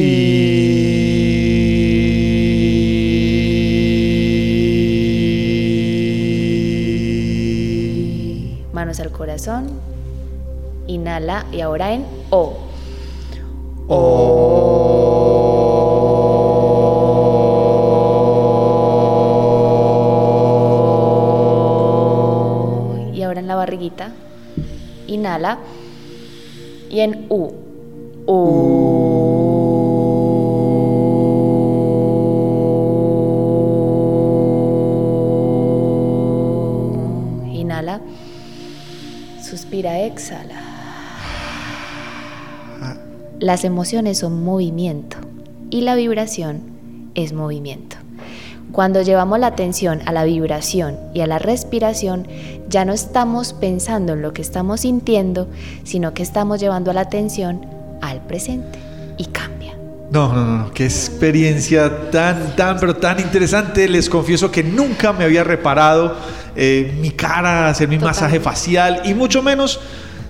manos 8.72 9.02
al 9.02 9.12
corazón. 9.12 9.82
Inhala 10.88 11.46
y 11.52 11.60
ahora 11.60 11.92
en 11.94 12.06
O. 12.30 12.54
O. 13.90 14.81
barriguita. 23.62 24.12
Inhala. 25.08 25.60
Y 26.90 27.00
en 27.00 27.28
U. 27.30 27.52
U. 28.26 28.38
Inhala. 37.54 38.02
Suspira, 39.42 40.02
exhala. 40.02 40.60
Las 43.40 43.64
emociones 43.64 44.18
son 44.20 44.44
movimiento 44.44 45.18
y 45.70 45.82
la 45.82 45.96
vibración 45.96 47.12
es 47.16 47.34
movimiento. 47.34 48.01
Cuando 48.72 49.02
llevamos 49.02 49.38
la 49.40 49.48
atención 49.48 50.02
a 50.06 50.14
la 50.14 50.24
vibración 50.24 50.98
y 51.14 51.22
a 51.22 51.28
la 51.28 51.40
respiración, 51.40 52.28
ya 52.70 52.86
no 52.86 52.94
estamos 52.94 53.52
pensando 53.54 54.14
en 54.14 54.22
lo 54.22 54.34
que 54.34 54.42
estamos 54.42 54.82
sintiendo, 54.82 55.50
sino 55.84 56.14
que 56.14 56.24
estamos 56.24 56.62
llevando 56.62 56.94
la 56.94 57.02
atención 57.02 57.66
al 58.02 58.22
presente 58.22 58.80
y 59.18 59.26
cambia. 59.26 59.76
No, 60.10 60.34
no, 60.34 60.46
no, 60.46 60.72
qué 60.74 60.86
experiencia 60.86 62.12
tan, 62.12 62.56
tan, 62.56 62.80
pero 62.80 62.96
tan 62.96 63.20
interesante. 63.20 63.90
Les 63.90 64.10
confieso 64.10 64.52
que 64.52 64.64
nunca 64.64 65.12
me 65.12 65.26
había 65.26 65.44
reparado 65.44 66.16
eh, 66.56 66.98
mi 67.02 67.12
cara, 67.12 67.68
hacer 67.68 67.90
mi 67.90 67.98
masaje 67.98 68.40
facial 68.40 69.02
y 69.04 69.14
mucho 69.14 69.42
menos 69.42 69.82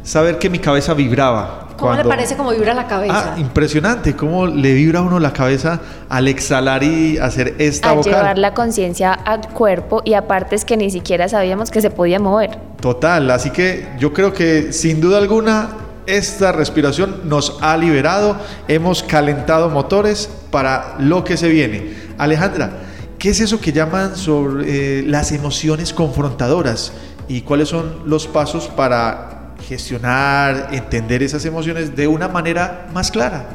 saber 0.04 0.40
que 0.40 0.50
mi 0.50 0.60
cabeza 0.60 0.94
vibraba. 0.94 1.70
¿Cómo 1.82 1.92
cuando- 1.94 2.04
le 2.04 2.10
parece 2.16 2.38
cómo 2.38 2.52
vibra 2.52 2.74
la 2.74 2.88
cabeza? 2.88 3.34
Ah, 3.36 3.40
impresionante, 3.40 4.16
cómo 4.16 4.48
le 4.48 4.74
vibra 4.74 5.00
a 5.00 5.02
uno 5.02 5.20
la 5.20 5.34
cabeza 5.34 5.80
al 6.08 6.28
exhalar 6.30 6.84
y 6.84 7.18
hacer 7.18 7.56
esta 7.58 7.90
Al 7.90 7.98
vocal. 7.98 8.14
llevar 8.14 8.38
la 8.38 8.54
conciencia 8.54 9.12
al 9.14 9.48
cuerpo 9.50 10.02
y 10.06 10.14
aparte 10.14 10.56
es 10.56 10.64
que 10.64 10.78
ni 10.78 10.90
siquiera 10.92 11.28
sabíamos 11.28 11.70
que 11.72 11.82
se 11.82 11.90
podía 11.90 12.20
mover. 12.20 12.58
Total, 12.80 13.30
así 13.32 13.50
que 13.50 13.88
yo 14.00 14.14
creo 14.14 14.32
que 14.34 14.72
sin 14.72 15.02
duda 15.02 15.18
alguna 15.18 15.70
esta 16.08 16.52
respiración 16.52 17.22
nos 17.26 17.58
ha 17.62 17.78
liberado, 17.78 18.36
hemos 18.68 19.04
calentado 19.04 19.70
motores 19.70 20.30
para 20.50 20.96
lo 21.00 21.24
que 21.24 21.38
se 21.38 21.48
viene. 21.50 21.94
Alejandra, 22.18 22.72
¿qué 23.20 23.30
es 23.30 23.40
eso 23.40 23.60
que 23.62 23.72
llaman 23.72 24.16
sobre 24.16 25.00
eh, 25.00 25.04
las 25.06 25.32
emociones 25.32 25.94
confrontadoras 25.94 26.92
y 27.28 27.42
cuáles 27.42 27.70
son 27.70 28.00
los 28.06 28.28
pasos 28.28 28.68
para 28.68 29.31
gestionar, 29.62 30.70
entender 30.72 31.24
esas 31.24 31.46
emociones 31.46 31.96
de 31.96 32.08
una 32.08 32.28
manera 32.28 32.88
más 32.94 33.12
clara? 33.12 33.46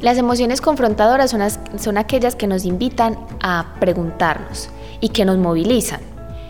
Las 0.00 0.18
emociones 0.18 0.60
confrontadoras 0.60 1.30
son, 1.30 1.42
as- 1.42 1.60
son 1.78 1.96
aquellas 1.96 2.34
que 2.34 2.46
nos 2.46 2.64
invitan 2.64 3.16
a 3.40 3.74
preguntarnos 3.78 4.68
y 5.00 5.10
que 5.10 5.24
nos 5.24 5.38
movilizan. 5.38 6.00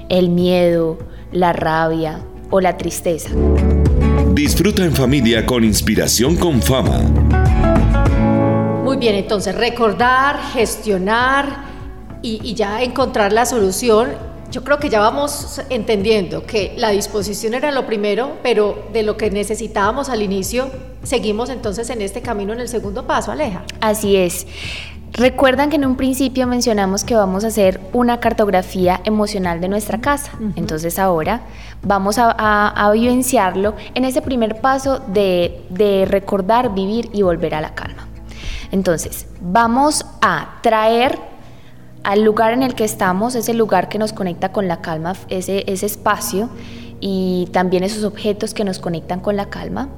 El 0.08 0.30
miedo, 0.30 0.98
la 1.32 1.52
rabia 1.52 2.20
o 2.50 2.60
la 2.60 2.76
tristeza. 2.78 3.30
Disfruta 4.32 4.82
en 4.84 4.92
familia 4.94 5.44
con 5.44 5.64
inspiración 5.64 6.36
con 6.36 6.62
fama. 6.62 7.00
Muy 8.84 8.96
bien, 8.96 9.14
entonces 9.14 9.54
recordar, 9.54 10.38
gestionar 10.52 11.64
y, 12.22 12.40
y 12.42 12.54
ya 12.54 12.82
encontrar 12.82 13.32
la 13.32 13.44
solución. 13.46 14.10
Yo 14.52 14.62
creo 14.62 14.78
que 14.78 14.90
ya 14.90 15.00
vamos 15.00 15.60
entendiendo 15.70 16.44
que 16.44 16.74
la 16.76 16.90
disposición 16.90 17.54
era 17.54 17.70
lo 17.72 17.86
primero, 17.86 18.36
pero 18.42 18.84
de 18.92 19.02
lo 19.02 19.16
que 19.16 19.30
necesitábamos 19.30 20.10
al 20.10 20.20
inicio, 20.20 20.70
seguimos 21.02 21.48
entonces 21.48 21.88
en 21.88 22.02
este 22.02 22.20
camino 22.20 22.52
en 22.52 22.60
el 22.60 22.68
segundo 22.68 23.06
paso, 23.06 23.32
Aleja. 23.32 23.62
Así 23.80 24.14
es. 24.14 24.46
Recuerdan 25.14 25.70
que 25.70 25.76
en 25.76 25.86
un 25.86 25.96
principio 25.96 26.46
mencionamos 26.46 27.02
que 27.04 27.14
vamos 27.14 27.44
a 27.44 27.48
hacer 27.48 27.80
una 27.94 28.20
cartografía 28.20 29.00
emocional 29.04 29.60
de 29.62 29.68
nuestra 29.68 30.00
casa. 30.02 30.32
Entonces 30.56 30.98
ahora 30.98 31.42
vamos 31.82 32.18
a, 32.18 32.30
a- 32.30 32.68
a 32.68 32.92
vivenciarlo 32.92 33.74
en 33.94 34.04
ese 34.04 34.20
primer 34.20 34.60
paso 34.60 35.00
de, 35.08 35.64
de 35.70 36.04
recordar, 36.06 36.74
vivir 36.74 37.08
y 37.14 37.22
volver 37.22 37.54
a 37.54 37.60
la 37.62 37.74
calma. 37.74 38.06
Entonces 38.70 39.26
vamos 39.40 40.04
a 40.22 40.58
traer 40.62 41.18
al 42.04 42.22
lugar 42.22 42.52
en 42.52 42.62
el 42.62 42.74
que 42.74 42.84
estamos, 42.84 43.34
ese 43.34 43.54
lugar 43.54 43.88
que 43.88 43.98
nos 43.98 44.12
conecta 44.12 44.52
con 44.52 44.68
la 44.68 44.80
calma, 44.80 45.14
ese, 45.28 45.64
ese 45.66 45.86
espacio 45.86 46.48
y 47.00 47.48
también 47.52 47.82
esos 47.82 48.04
objetos 48.04 48.54
que 48.54 48.64
nos 48.64 48.78
conectan 48.78 49.20
con 49.20 49.36
la 49.36 49.46
calma. 49.46 49.88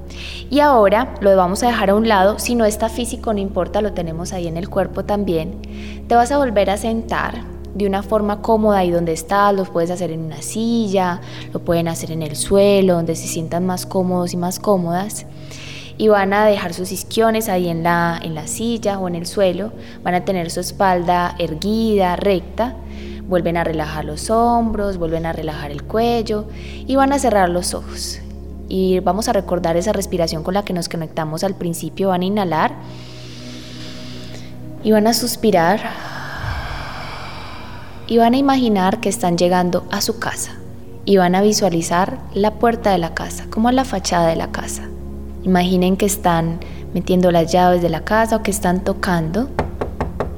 Y 0.50 0.60
ahora 0.60 1.14
lo 1.20 1.36
vamos 1.36 1.62
a 1.62 1.66
dejar 1.66 1.90
a 1.90 1.94
un 1.94 2.08
lado, 2.08 2.38
si 2.38 2.54
no 2.54 2.64
está 2.64 2.88
físico, 2.88 3.32
no 3.32 3.40
importa, 3.40 3.80
lo 3.80 3.92
tenemos 3.92 4.32
ahí 4.32 4.48
en 4.48 4.56
el 4.56 4.68
cuerpo 4.68 5.04
también. 5.04 5.60
Te 6.08 6.14
vas 6.14 6.32
a 6.32 6.38
volver 6.38 6.70
a 6.70 6.76
sentar 6.76 7.42
de 7.74 7.86
una 7.86 8.02
forma 8.02 8.40
cómoda 8.40 8.84
y 8.84 8.90
donde 8.90 9.12
estás, 9.12 9.52
lo 9.54 9.64
puedes 9.64 9.90
hacer 9.90 10.10
en 10.10 10.20
una 10.20 10.42
silla, 10.42 11.20
lo 11.52 11.60
pueden 11.60 11.88
hacer 11.88 12.12
en 12.12 12.22
el 12.22 12.36
suelo, 12.36 12.94
donde 12.94 13.16
se 13.16 13.26
sientan 13.26 13.66
más 13.66 13.84
cómodos 13.84 14.32
y 14.32 14.36
más 14.36 14.60
cómodas 14.60 15.26
y 15.96 16.08
van 16.08 16.32
a 16.32 16.46
dejar 16.46 16.74
sus 16.74 16.90
isquiones 16.92 17.48
ahí 17.48 17.68
en 17.68 17.82
la, 17.82 18.18
en 18.22 18.34
la 18.34 18.46
silla 18.46 18.98
o 18.98 19.08
en 19.08 19.14
el 19.14 19.26
suelo, 19.26 19.72
van 20.02 20.14
a 20.14 20.24
tener 20.24 20.50
su 20.50 20.60
espalda 20.60 21.36
erguida, 21.38 22.16
recta, 22.16 22.74
vuelven 23.28 23.56
a 23.56 23.64
relajar 23.64 24.04
los 24.04 24.30
hombros, 24.30 24.98
vuelven 24.98 25.26
a 25.26 25.32
relajar 25.32 25.70
el 25.70 25.84
cuello 25.84 26.46
y 26.86 26.96
van 26.96 27.12
a 27.12 27.18
cerrar 27.18 27.48
los 27.48 27.74
ojos. 27.74 28.18
Y 28.68 29.00
vamos 29.00 29.28
a 29.28 29.32
recordar 29.32 29.76
esa 29.76 29.92
respiración 29.92 30.42
con 30.42 30.54
la 30.54 30.64
que 30.64 30.72
nos 30.72 30.88
conectamos 30.88 31.44
al 31.44 31.54
principio, 31.54 32.08
van 32.08 32.22
a 32.22 32.24
inhalar 32.24 32.72
y 34.82 34.92
van 34.92 35.06
a 35.06 35.14
suspirar 35.14 35.80
y 38.06 38.18
van 38.18 38.34
a 38.34 38.36
imaginar 38.36 39.00
que 39.00 39.08
están 39.08 39.38
llegando 39.38 39.86
a 39.90 40.00
su 40.00 40.18
casa 40.18 40.56
y 41.04 41.16
van 41.18 41.34
a 41.34 41.42
visualizar 41.42 42.18
la 42.34 42.54
puerta 42.54 42.90
de 42.90 42.98
la 42.98 43.14
casa, 43.14 43.46
como 43.50 43.70
la 43.70 43.84
fachada 43.84 44.28
de 44.28 44.36
la 44.36 44.50
casa. 44.50 44.88
Imaginen 45.44 45.96
que 45.96 46.06
están 46.06 46.58
metiendo 46.94 47.30
las 47.30 47.52
llaves 47.52 47.82
de 47.82 47.90
la 47.90 48.00
casa 48.02 48.36
o 48.36 48.42
que 48.42 48.50
están 48.50 48.82
tocando 48.82 49.48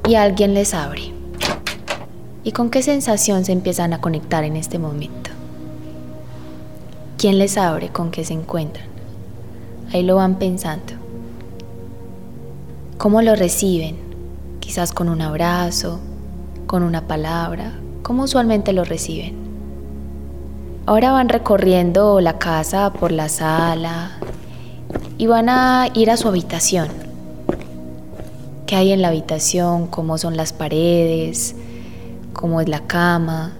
y 0.07 0.15
alguien 0.15 0.53
les 0.53 0.73
abre. 0.73 1.13
¿Y 2.43 2.51
con 2.51 2.69
qué 2.69 2.81
sensación 2.81 3.45
se 3.45 3.53
empiezan 3.53 3.93
a 3.93 4.01
conectar 4.01 4.43
en 4.43 4.57
este 4.57 4.79
momento? 4.79 5.31
¿Quién 7.17 7.39
les 7.39 7.57
abre? 7.57 7.89
¿Con 7.89 8.11
qué 8.11 8.25
se 8.25 8.33
encuentran? 8.33 8.85
Ahí 9.93 10.03
lo 10.03 10.17
van 10.17 10.35
pensando. 10.35 10.93
¿Cómo 12.97 13.21
lo 13.21 13.35
reciben? 13.35 13.95
Quizás 14.59 14.91
con 14.91 15.07
un 15.07 15.21
abrazo, 15.21 15.99
con 16.67 16.83
una 16.83 17.07
palabra. 17.07 17.71
¿Cómo 18.03 18.23
usualmente 18.23 18.73
lo 18.73 18.83
reciben? 18.83 19.35
Ahora 20.85 21.11
van 21.11 21.29
recorriendo 21.29 22.19
la 22.19 22.37
casa 22.37 22.91
por 22.93 23.11
la 23.11 23.29
sala, 23.29 24.11
y 25.17 25.25
van 25.25 25.49
a 25.49 25.89
ir 25.93 26.11
a 26.11 26.17
su 26.17 26.27
habitación. 26.27 26.89
¿Qué 28.65 28.75
hay 28.75 28.91
en 28.91 29.01
la 29.01 29.07
habitación? 29.07 29.87
¿Cómo 29.87 30.17
son 30.17 30.37
las 30.37 30.53
paredes? 30.53 31.55
¿Cómo 32.33 32.61
es 32.61 32.69
la 32.69 32.81
cama? 32.81 33.53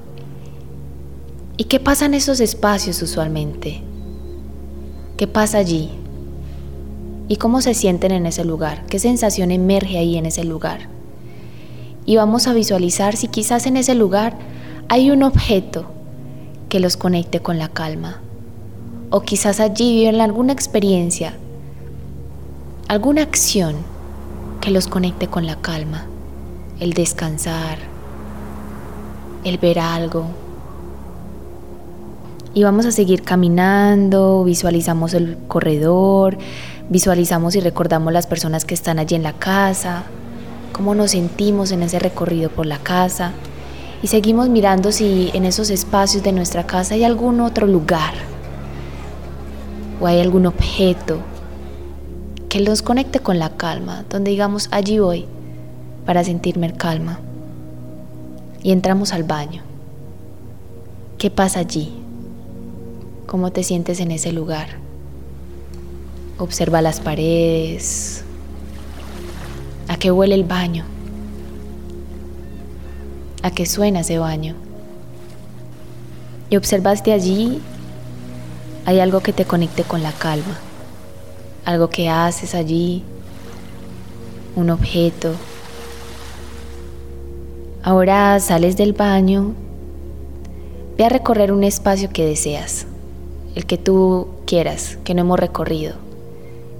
¿Y 1.55 1.63
qué 1.63 1.79
pasa 1.79 2.05
en 2.05 2.13
esos 2.13 2.39
espacios 2.39 3.01
usualmente? 3.01 3.81
¿Qué 5.15 5.27
pasa 5.27 5.57
allí? 5.57 5.89
¿Y 7.27 7.37
cómo 7.37 7.61
se 7.61 7.73
sienten 7.73 8.11
en 8.11 8.25
ese 8.27 8.45
lugar? 8.45 8.85
¿Qué 8.85 8.99
sensación 8.99 9.51
emerge 9.51 9.97
ahí 9.97 10.17
en 10.17 10.27
ese 10.27 10.43
lugar? 10.43 10.89
Y 12.05 12.15
vamos 12.17 12.47
a 12.47 12.53
visualizar 12.53 13.15
si 13.15 13.27
quizás 13.27 13.65
en 13.65 13.77
ese 13.77 13.95
lugar 13.95 14.37
hay 14.89 15.09
un 15.09 15.23
objeto 15.23 15.85
que 16.69 16.79
los 16.79 16.95
conecte 16.95 17.39
con 17.39 17.57
la 17.57 17.69
calma. 17.69 18.21
O 19.09 19.21
quizás 19.21 19.59
allí 19.59 19.95
viven 19.99 20.21
alguna 20.21 20.53
experiencia 20.53 21.33
alguna 22.87 23.21
acción 23.21 23.75
que 24.61 24.71
los 24.71 24.87
conecte 24.87 25.27
con 25.27 25.45
la 25.45 25.57
calma, 25.57 26.05
el 26.79 26.93
descansar, 26.93 27.79
el 29.43 29.57
ver 29.57 29.79
algo. 29.79 30.25
Y 32.53 32.63
vamos 32.63 32.85
a 32.85 32.91
seguir 32.91 33.23
caminando, 33.23 34.43
visualizamos 34.45 35.13
el 35.13 35.37
corredor, 35.49 36.37
visualizamos 36.89 37.55
y 37.55 37.59
recordamos 37.59 38.13
las 38.13 38.25
personas 38.25 38.63
que 38.63 38.73
están 38.73 38.99
allí 38.99 39.15
en 39.15 39.23
la 39.23 39.33
casa, 39.33 40.03
cómo 40.71 40.95
nos 40.95 41.11
sentimos 41.11 41.71
en 41.71 41.83
ese 41.83 41.99
recorrido 41.99 42.49
por 42.49 42.65
la 42.65 42.77
casa. 42.77 43.33
Y 44.01 44.07
seguimos 44.07 44.47
mirando 44.47 44.93
si 44.93 45.29
en 45.33 45.43
esos 45.43 45.71
espacios 45.71 46.23
de 46.23 46.31
nuestra 46.31 46.65
casa 46.65 46.93
hay 46.93 47.03
algún 47.03 47.41
otro 47.41 47.67
lugar 47.67 48.13
o 49.99 50.07
hay 50.07 50.21
algún 50.21 50.45
objeto 50.45 51.17
que 52.49 52.61
los 52.61 52.81
conecte 52.81 53.19
con 53.19 53.39
la 53.39 53.57
calma, 53.57 54.05
donde 54.09 54.31
digamos, 54.31 54.69
allí 54.71 54.99
voy 54.99 55.25
para 56.05 56.23
sentirme 56.23 56.73
calma. 56.73 57.19
Y 58.63 58.71
entramos 58.71 59.13
al 59.13 59.23
baño. 59.23 59.63
¿Qué 61.17 61.29
pasa 61.29 61.59
allí? 61.59 61.91
¿Cómo 63.25 63.51
te 63.51 63.63
sientes 63.63 63.99
en 63.99 64.11
ese 64.11 64.31
lugar? 64.31 64.67
Observa 66.37 66.81
las 66.81 66.99
paredes. 66.99 68.23
¿A 69.87 69.97
qué 69.97 70.11
huele 70.11 70.35
el 70.35 70.43
baño? 70.43 70.85
¿A 73.43 73.51
qué 73.51 73.65
suena 73.65 74.01
ese 74.01 74.19
baño? 74.19 74.55
Y 76.49 76.55
observaste 76.55 77.11
allí, 77.11 77.61
hay 78.85 79.01
algo 79.01 79.19
que 79.19 79.33
te 79.33 79.43
conecte 79.43 79.83
con 79.83 80.01
la 80.01 80.13
calma 80.13 80.57
algo 81.67 81.89
que 81.89 82.07
haces 82.07 82.55
allí, 82.55 83.03
un 84.55 84.69
objeto. 84.69 85.33
Ahora 87.83 88.39
sales 88.39 88.77
del 88.77 88.93
baño, 88.93 89.53
ve 90.97 91.03
a 91.03 91.09
recorrer 91.09 91.51
un 91.51 91.65
espacio 91.65 92.09
que 92.09 92.25
deseas, 92.25 92.87
el 93.53 93.65
que 93.65 93.77
tú 93.77 94.29
quieras, 94.45 94.97
que 95.03 95.13
no 95.13 95.21
hemos 95.21 95.37
recorrido 95.37 95.95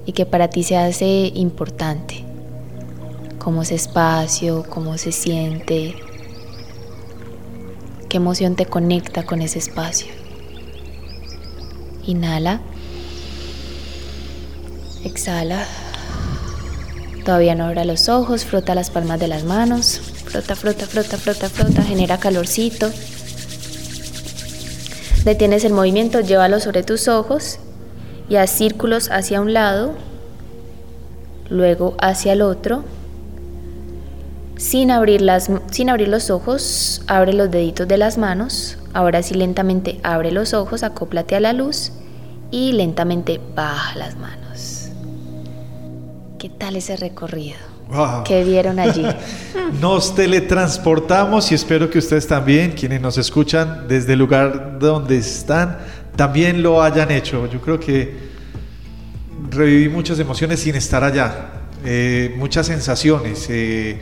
y 0.06 0.12
que 0.12 0.24
para 0.24 0.48
ti 0.48 0.62
se 0.62 0.78
hace 0.78 1.32
importante. 1.34 2.24
Cómo 3.38 3.60
ese 3.60 3.74
espacio, 3.74 4.64
cómo 4.70 4.96
se 4.96 5.12
siente, 5.12 5.96
qué 8.08 8.16
emoción 8.16 8.56
te 8.56 8.64
conecta 8.64 9.26
con 9.26 9.42
ese 9.42 9.58
espacio. 9.58 10.08
Inhala. 12.06 12.62
Exhala. 15.04 15.64
Todavía 17.24 17.54
no 17.54 17.66
abra 17.66 17.84
los 17.84 18.08
ojos, 18.08 18.44
frota 18.44 18.74
las 18.74 18.90
palmas 18.90 19.20
de 19.20 19.28
las 19.28 19.44
manos. 19.44 20.00
Frota, 20.24 20.56
frota, 20.56 20.86
frota, 20.86 21.16
frota, 21.18 21.48
frota. 21.48 21.82
Genera 21.82 22.18
calorcito. 22.18 22.90
Detienes 25.24 25.64
el 25.64 25.72
movimiento, 25.72 26.20
llévalo 26.20 26.58
sobre 26.60 26.82
tus 26.82 27.06
ojos 27.06 27.58
y 28.28 28.36
haz 28.36 28.50
círculos 28.50 29.10
hacia 29.10 29.40
un 29.40 29.52
lado, 29.52 29.94
luego 31.50 31.96
hacia 32.00 32.32
el 32.32 32.42
otro. 32.42 32.84
Sin 34.56 34.90
abrir, 34.90 35.20
las, 35.20 35.50
sin 35.70 35.90
abrir 35.90 36.08
los 36.08 36.30
ojos, 36.30 37.02
abre 37.06 37.32
los 37.32 37.50
deditos 37.50 37.86
de 37.86 37.98
las 37.98 38.18
manos. 38.18 38.78
Ahora 38.92 39.22
sí 39.22 39.34
lentamente 39.34 40.00
abre 40.02 40.32
los 40.32 40.54
ojos, 40.54 40.82
acóplate 40.82 41.36
a 41.36 41.40
la 41.40 41.52
luz 41.52 41.92
y 42.50 42.72
lentamente 42.72 43.40
baja 43.54 43.96
las 43.98 44.16
manos. 44.16 44.47
¿Qué 46.38 46.48
tal 46.48 46.76
ese 46.76 46.96
recorrido? 46.96 47.56
Wow. 47.88 48.22
¿Qué 48.24 48.44
vieron 48.44 48.78
allí? 48.78 49.04
Nos 49.80 50.14
teletransportamos 50.14 51.50
y 51.50 51.54
espero 51.54 51.90
que 51.90 51.98
ustedes 51.98 52.26
también, 52.26 52.72
quienes 52.72 53.00
nos 53.00 53.18
escuchan 53.18 53.86
desde 53.88 54.12
el 54.14 54.18
lugar 54.18 54.78
donde 54.78 55.16
están, 55.18 55.78
también 56.16 56.62
lo 56.62 56.82
hayan 56.82 57.10
hecho. 57.10 57.46
Yo 57.50 57.60
creo 57.60 57.78
que 57.80 58.14
reviví 59.50 59.88
muchas 59.88 60.18
emociones 60.18 60.60
sin 60.60 60.74
estar 60.74 61.02
allá, 61.04 61.50
eh, 61.84 62.34
muchas 62.38 62.66
sensaciones. 62.66 63.46
eh, 63.50 63.98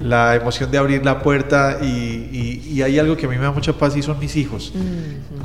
la 0.00 0.34
emoción 0.34 0.72
de 0.72 0.76
abrir 0.76 1.04
la 1.04 1.22
puerta 1.22 1.78
y, 1.80 1.86
y- 1.86 2.68
y 2.74 2.82
hay 2.82 2.98
algo 2.98 3.16
que 3.16 3.26
a 3.26 3.28
mí 3.28 3.36
me 3.36 3.44
da 3.44 3.52
mucha 3.52 3.72
paz 3.74 3.96
y 3.96 4.02
son 4.02 4.18
mis 4.18 4.34
hijos. 4.34 4.72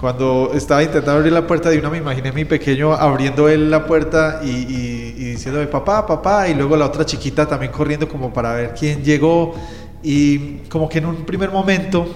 Cuando 0.01 0.51
estaba 0.55 0.81
intentando 0.81 1.11
abrir 1.19 1.31
la 1.31 1.45
puerta 1.45 1.69
de 1.69 1.77
una, 1.77 1.91
me 1.91 1.99
imaginé 1.99 2.29
a 2.29 2.33
mi 2.33 2.45
pequeño 2.45 2.93
abriendo 2.93 3.47
él 3.47 3.69
la 3.69 3.85
puerta 3.85 4.41
y, 4.43 4.47
y, 4.49 5.08
y 5.19 5.31
diciéndome 5.31 5.67
papá, 5.67 6.07
papá, 6.07 6.47
y 6.47 6.53
luego 6.53 6.77
la 6.77 6.85
otra 6.85 7.05
chiquita 7.05 7.45
también 7.45 7.73
corriendo 7.73 8.07
como 8.07 8.31
para 8.31 8.53
ver 8.53 8.73
quién 8.73 9.03
llegó. 9.03 9.53
Y 10.01 10.59
como 10.69 10.87
que 10.87 10.99
en 10.99 11.07
un 11.07 11.25
primer 11.25 11.51
momento 11.51 12.07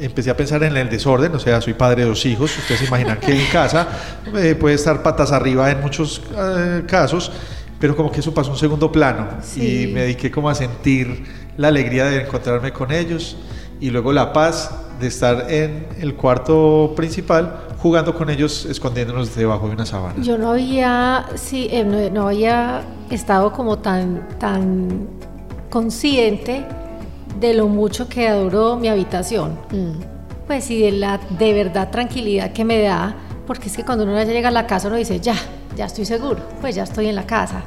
empecé 0.00 0.30
a 0.30 0.36
pensar 0.36 0.60
en 0.64 0.76
el 0.76 0.90
desorden, 0.90 1.32
o 1.32 1.38
sea, 1.38 1.60
soy 1.60 1.74
padre 1.74 2.02
de 2.02 2.08
dos 2.08 2.26
hijos, 2.26 2.58
ustedes 2.58 2.80
se 2.80 2.86
imaginan 2.86 3.20
que 3.20 3.32
en 3.40 3.46
casa 3.52 3.86
eh, 4.36 4.56
puede 4.56 4.74
estar 4.74 5.00
patas 5.00 5.30
arriba 5.30 5.70
en 5.70 5.80
muchos 5.80 6.22
eh, 6.36 6.82
casos, 6.88 7.30
pero 7.78 7.94
como 7.94 8.10
que 8.10 8.18
eso 8.18 8.34
pasó 8.34 8.50
a 8.50 8.54
un 8.54 8.58
segundo 8.58 8.90
plano 8.90 9.28
Sí. 9.40 9.84
y 9.84 9.86
me 9.92 10.00
dediqué 10.00 10.32
como 10.32 10.50
a 10.50 10.56
sentir 10.56 11.22
la 11.56 11.68
alegría 11.68 12.06
de 12.06 12.22
encontrarme 12.22 12.72
con 12.72 12.90
ellos 12.90 13.36
y 13.80 13.90
luego 13.90 14.12
la 14.12 14.32
paz 14.32 14.72
de 14.98 15.06
estar 15.06 15.46
en 15.48 15.86
el 16.00 16.14
cuarto 16.14 16.94
principal 16.96 17.60
jugando 17.84 18.14
con 18.14 18.30
ellos, 18.30 18.64
escondiéndonos 18.64 19.36
debajo 19.36 19.68
de 19.68 19.74
una 19.74 19.84
sábana. 19.84 20.14
Yo 20.22 20.38
no 20.38 20.52
había, 20.52 21.26
sí, 21.34 21.68
eh, 21.70 21.84
no, 21.84 21.98
no 22.08 22.28
había 22.28 22.80
estado 23.10 23.52
como 23.52 23.76
tan, 23.80 24.26
tan 24.38 25.06
consciente 25.68 26.64
de 27.38 27.52
lo 27.52 27.68
mucho 27.68 28.08
que 28.08 28.26
adoro 28.26 28.76
mi 28.76 28.88
habitación. 28.88 29.58
Mm, 29.70 30.00
Pues 30.46 30.70
y 30.70 30.80
de 30.80 30.92
la 30.92 31.20
de 31.38 31.52
verdad 31.52 31.90
tranquilidad 31.90 32.54
que 32.54 32.64
me 32.64 32.80
da, 32.80 33.14
porque 33.46 33.68
es 33.68 33.76
que 33.76 33.84
cuando 33.84 34.04
uno 34.04 34.14
ya 34.16 34.24
llega 34.24 34.48
a 34.48 34.50
la 34.50 34.66
casa 34.66 34.88
uno 34.88 34.96
dice, 34.96 35.20
ya, 35.20 35.36
ya 35.76 35.84
estoy 35.84 36.06
seguro, 36.06 36.40
pues 36.62 36.74
ya 36.74 36.84
estoy 36.84 37.08
en 37.08 37.16
la 37.16 37.26
casa. 37.26 37.64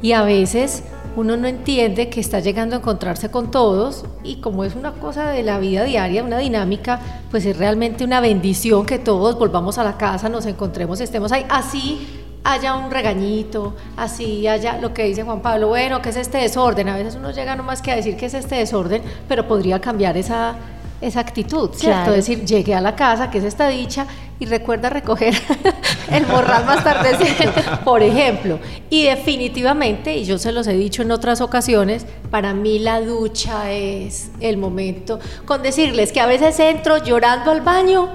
Y 0.00 0.12
a 0.12 0.22
veces 0.22 0.84
uno 1.18 1.36
no 1.36 1.48
entiende 1.48 2.08
que 2.08 2.20
está 2.20 2.38
llegando 2.38 2.76
a 2.76 2.78
encontrarse 2.78 3.28
con 3.28 3.50
todos 3.50 4.04
y 4.22 4.36
como 4.36 4.62
es 4.62 4.76
una 4.76 4.92
cosa 4.92 5.28
de 5.30 5.42
la 5.42 5.58
vida 5.58 5.82
diaria, 5.82 6.22
una 6.22 6.38
dinámica, 6.38 7.00
pues 7.32 7.44
es 7.44 7.56
realmente 7.56 8.04
una 8.04 8.20
bendición 8.20 8.86
que 8.86 9.00
todos 9.00 9.36
volvamos 9.36 9.78
a 9.78 9.84
la 9.84 9.96
casa, 9.96 10.28
nos 10.28 10.46
encontremos, 10.46 11.00
estemos 11.00 11.32
ahí. 11.32 11.44
Así 11.48 12.06
haya 12.44 12.76
un 12.76 12.92
regañito, 12.92 13.74
así 13.96 14.46
haya 14.46 14.78
lo 14.78 14.94
que 14.94 15.06
dice 15.06 15.24
Juan 15.24 15.42
Pablo, 15.42 15.66
bueno, 15.66 16.00
¿qué 16.00 16.10
es 16.10 16.16
este 16.16 16.38
desorden? 16.38 16.88
A 16.88 16.96
veces 16.96 17.16
uno 17.16 17.32
llega 17.32 17.56
nomás 17.56 17.82
que 17.82 17.90
a 17.90 17.96
decir 17.96 18.16
que 18.16 18.26
es 18.26 18.34
este 18.34 18.54
desorden, 18.54 19.02
pero 19.26 19.48
podría 19.48 19.80
cambiar 19.80 20.16
esa, 20.16 20.54
esa 21.00 21.18
actitud, 21.18 21.70
¿cierto? 21.74 22.04
Claro. 22.04 22.14
Es 22.14 22.28
decir, 22.28 22.44
llegué 22.44 22.76
a 22.76 22.80
la 22.80 22.94
casa, 22.94 23.28
que 23.28 23.38
es 23.38 23.44
esta 23.44 23.66
dicha, 23.66 24.06
y 24.40 24.46
recuerda 24.46 24.90
recoger 24.90 25.34
el 26.12 26.26
morral 26.26 26.64
más 26.64 26.84
tardecito, 26.84 27.50
por 27.84 28.02
ejemplo. 28.02 28.58
Y 28.90 29.04
definitivamente, 29.04 30.16
y 30.16 30.24
yo 30.24 30.38
se 30.38 30.52
los 30.52 30.66
he 30.66 30.74
dicho 30.74 31.02
en 31.02 31.10
otras 31.10 31.40
ocasiones, 31.40 32.06
para 32.30 32.54
mí 32.54 32.78
la 32.78 33.00
ducha 33.00 33.70
es 33.72 34.30
el 34.40 34.56
momento, 34.56 35.18
con 35.44 35.62
decirles 35.62 36.12
que 36.12 36.20
a 36.20 36.26
veces 36.26 36.58
entro 36.60 37.02
llorando 37.02 37.50
al 37.50 37.62
baño 37.62 38.10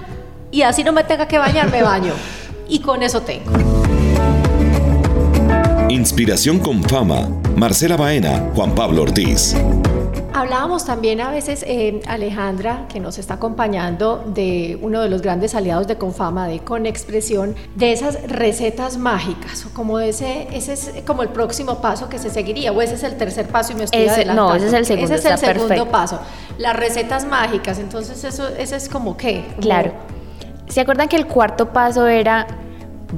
y 0.51 0.61
así 0.61 0.83
no 0.83 0.91
me 0.91 1.03
tenga 1.03 1.27
que 1.27 1.37
bañar, 1.37 1.71
me 1.71 1.81
baño. 1.83 2.13
Y 2.69 2.79
con 2.79 3.03
eso 3.03 3.21
tengo. 3.21 3.51
Inspiración 5.89 6.59
con 6.59 6.83
fama. 6.83 7.29
Marcela 7.55 7.97
Baena, 7.97 8.51
Juan 8.55 8.73
Pablo 8.73 9.03
Ortiz. 9.03 9.55
Hablábamos 10.35 10.83
también 10.85 11.21
a 11.21 11.29
veces, 11.29 11.63
eh, 11.67 12.01
Alejandra, 12.07 12.87
que 12.89 12.99
nos 12.99 13.19
está 13.19 13.35
acompañando, 13.35 14.23
de 14.25 14.79
uno 14.81 15.01
de 15.01 15.09
los 15.09 15.21
grandes 15.21 15.53
aliados 15.53 15.85
de 15.85 15.97
Confama, 15.99 16.47
de 16.47 16.59
Conexpresión, 16.59 17.55
de 17.75 17.91
esas 17.91 18.19
recetas 18.23 18.97
mágicas, 18.97 19.63
o 19.65 19.69
como 19.75 19.99
ese, 19.99 20.47
ese 20.51 20.73
es 20.73 20.91
como 21.05 21.21
el 21.21 21.29
próximo 21.29 21.79
paso 21.81 22.09
que 22.09 22.17
se 22.17 22.31
seguiría, 22.31 22.71
o 22.71 22.81
ese 22.81 22.95
es 22.95 23.03
el 23.03 23.15
tercer 23.15 23.47
paso 23.47 23.73
y 23.73 23.75
me 23.75 23.83
estoy 23.83 24.01
Ese- 24.01 24.11
adelantando. 24.11 24.49
no, 24.49 24.55
ese 24.55 24.67
es 24.67 24.73
el 24.73 24.85
segundo, 24.87 25.13
Ese 25.13 25.27
es 25.27 25.31
el 25.33 25.37
segundo 25.37 25.67
perfecto. 25.67 25.91
paso. 25.91 26.19
Las 26.57 26.75
recetas 26.75 27.25
mágicas, 27.25 27.77
entonces 27.77 28.23
eso, 28.23 28.47
ese 28.57 28.75
es 28.75 28.89
como 28.89 29.15
qué? 29.15 29.43
Como- 29.49 29.61
Claro. 29.61 29.91
¿Se 30.67 30.81
acuerdan 30.81 31.09
que 31.09 31.15
el 31.17 31.27
cuarto 31.27 31.69
paso 31.71 32.07
era 32.07 32.47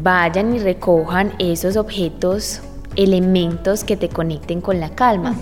vayan 0.03 0.53
y 0.53 0.59
recojan 0.59 1.31
esos 1.39 1.77
objetos, 1.77 2.59
elementos 2.97 3.85
que 3.85 3.95
te 3.95 4.09
conecten 4.09 4.59
con 4.59 4.81
la 4.81 4.89
calma? 4.89 5.33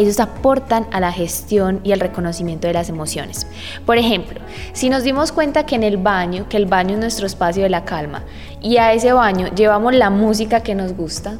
Esos 0.00 0.18
aportan 0.18 0.86
a 0.92 1.00
la 1.00 1.12
gestión 1.12 1.80
y 1.84 1.92
al 1.92 2.00
reconocimiento 2.00 2.66
de 2.66 2.72
las 2.72 2.88
emociones. 2.88 3.46
Por 3.84 3.98
ejemplo, 3.98 4.40
si 4.72 4.88
nos 4.88 5.02
dimos 5.02 5.30
cuenta 5.30 5.66
que 5.66 5.74
en 5.74 5.82
el 5.82 5.98
baño, 5.98 6.46
que 6.48 6.56
el 6.56 6.64
baño 6.64 6.94
es 6.94 7.00
nuestro 7.00 7.26
espacio 7.26 7.64
de 7.64 7.68
la 7.68 7.84
calma, 7.84 8.22
y 8.62 8.78
a 8.78 8.94
ese 8.94 9.12
baño 9.12 9.48
llevamos 9.54 9.94
la 9.94 10.08
música 10.08 10.62
que 10.62 10.74
nos 10.74 10.94
gusta, 10.94 11.34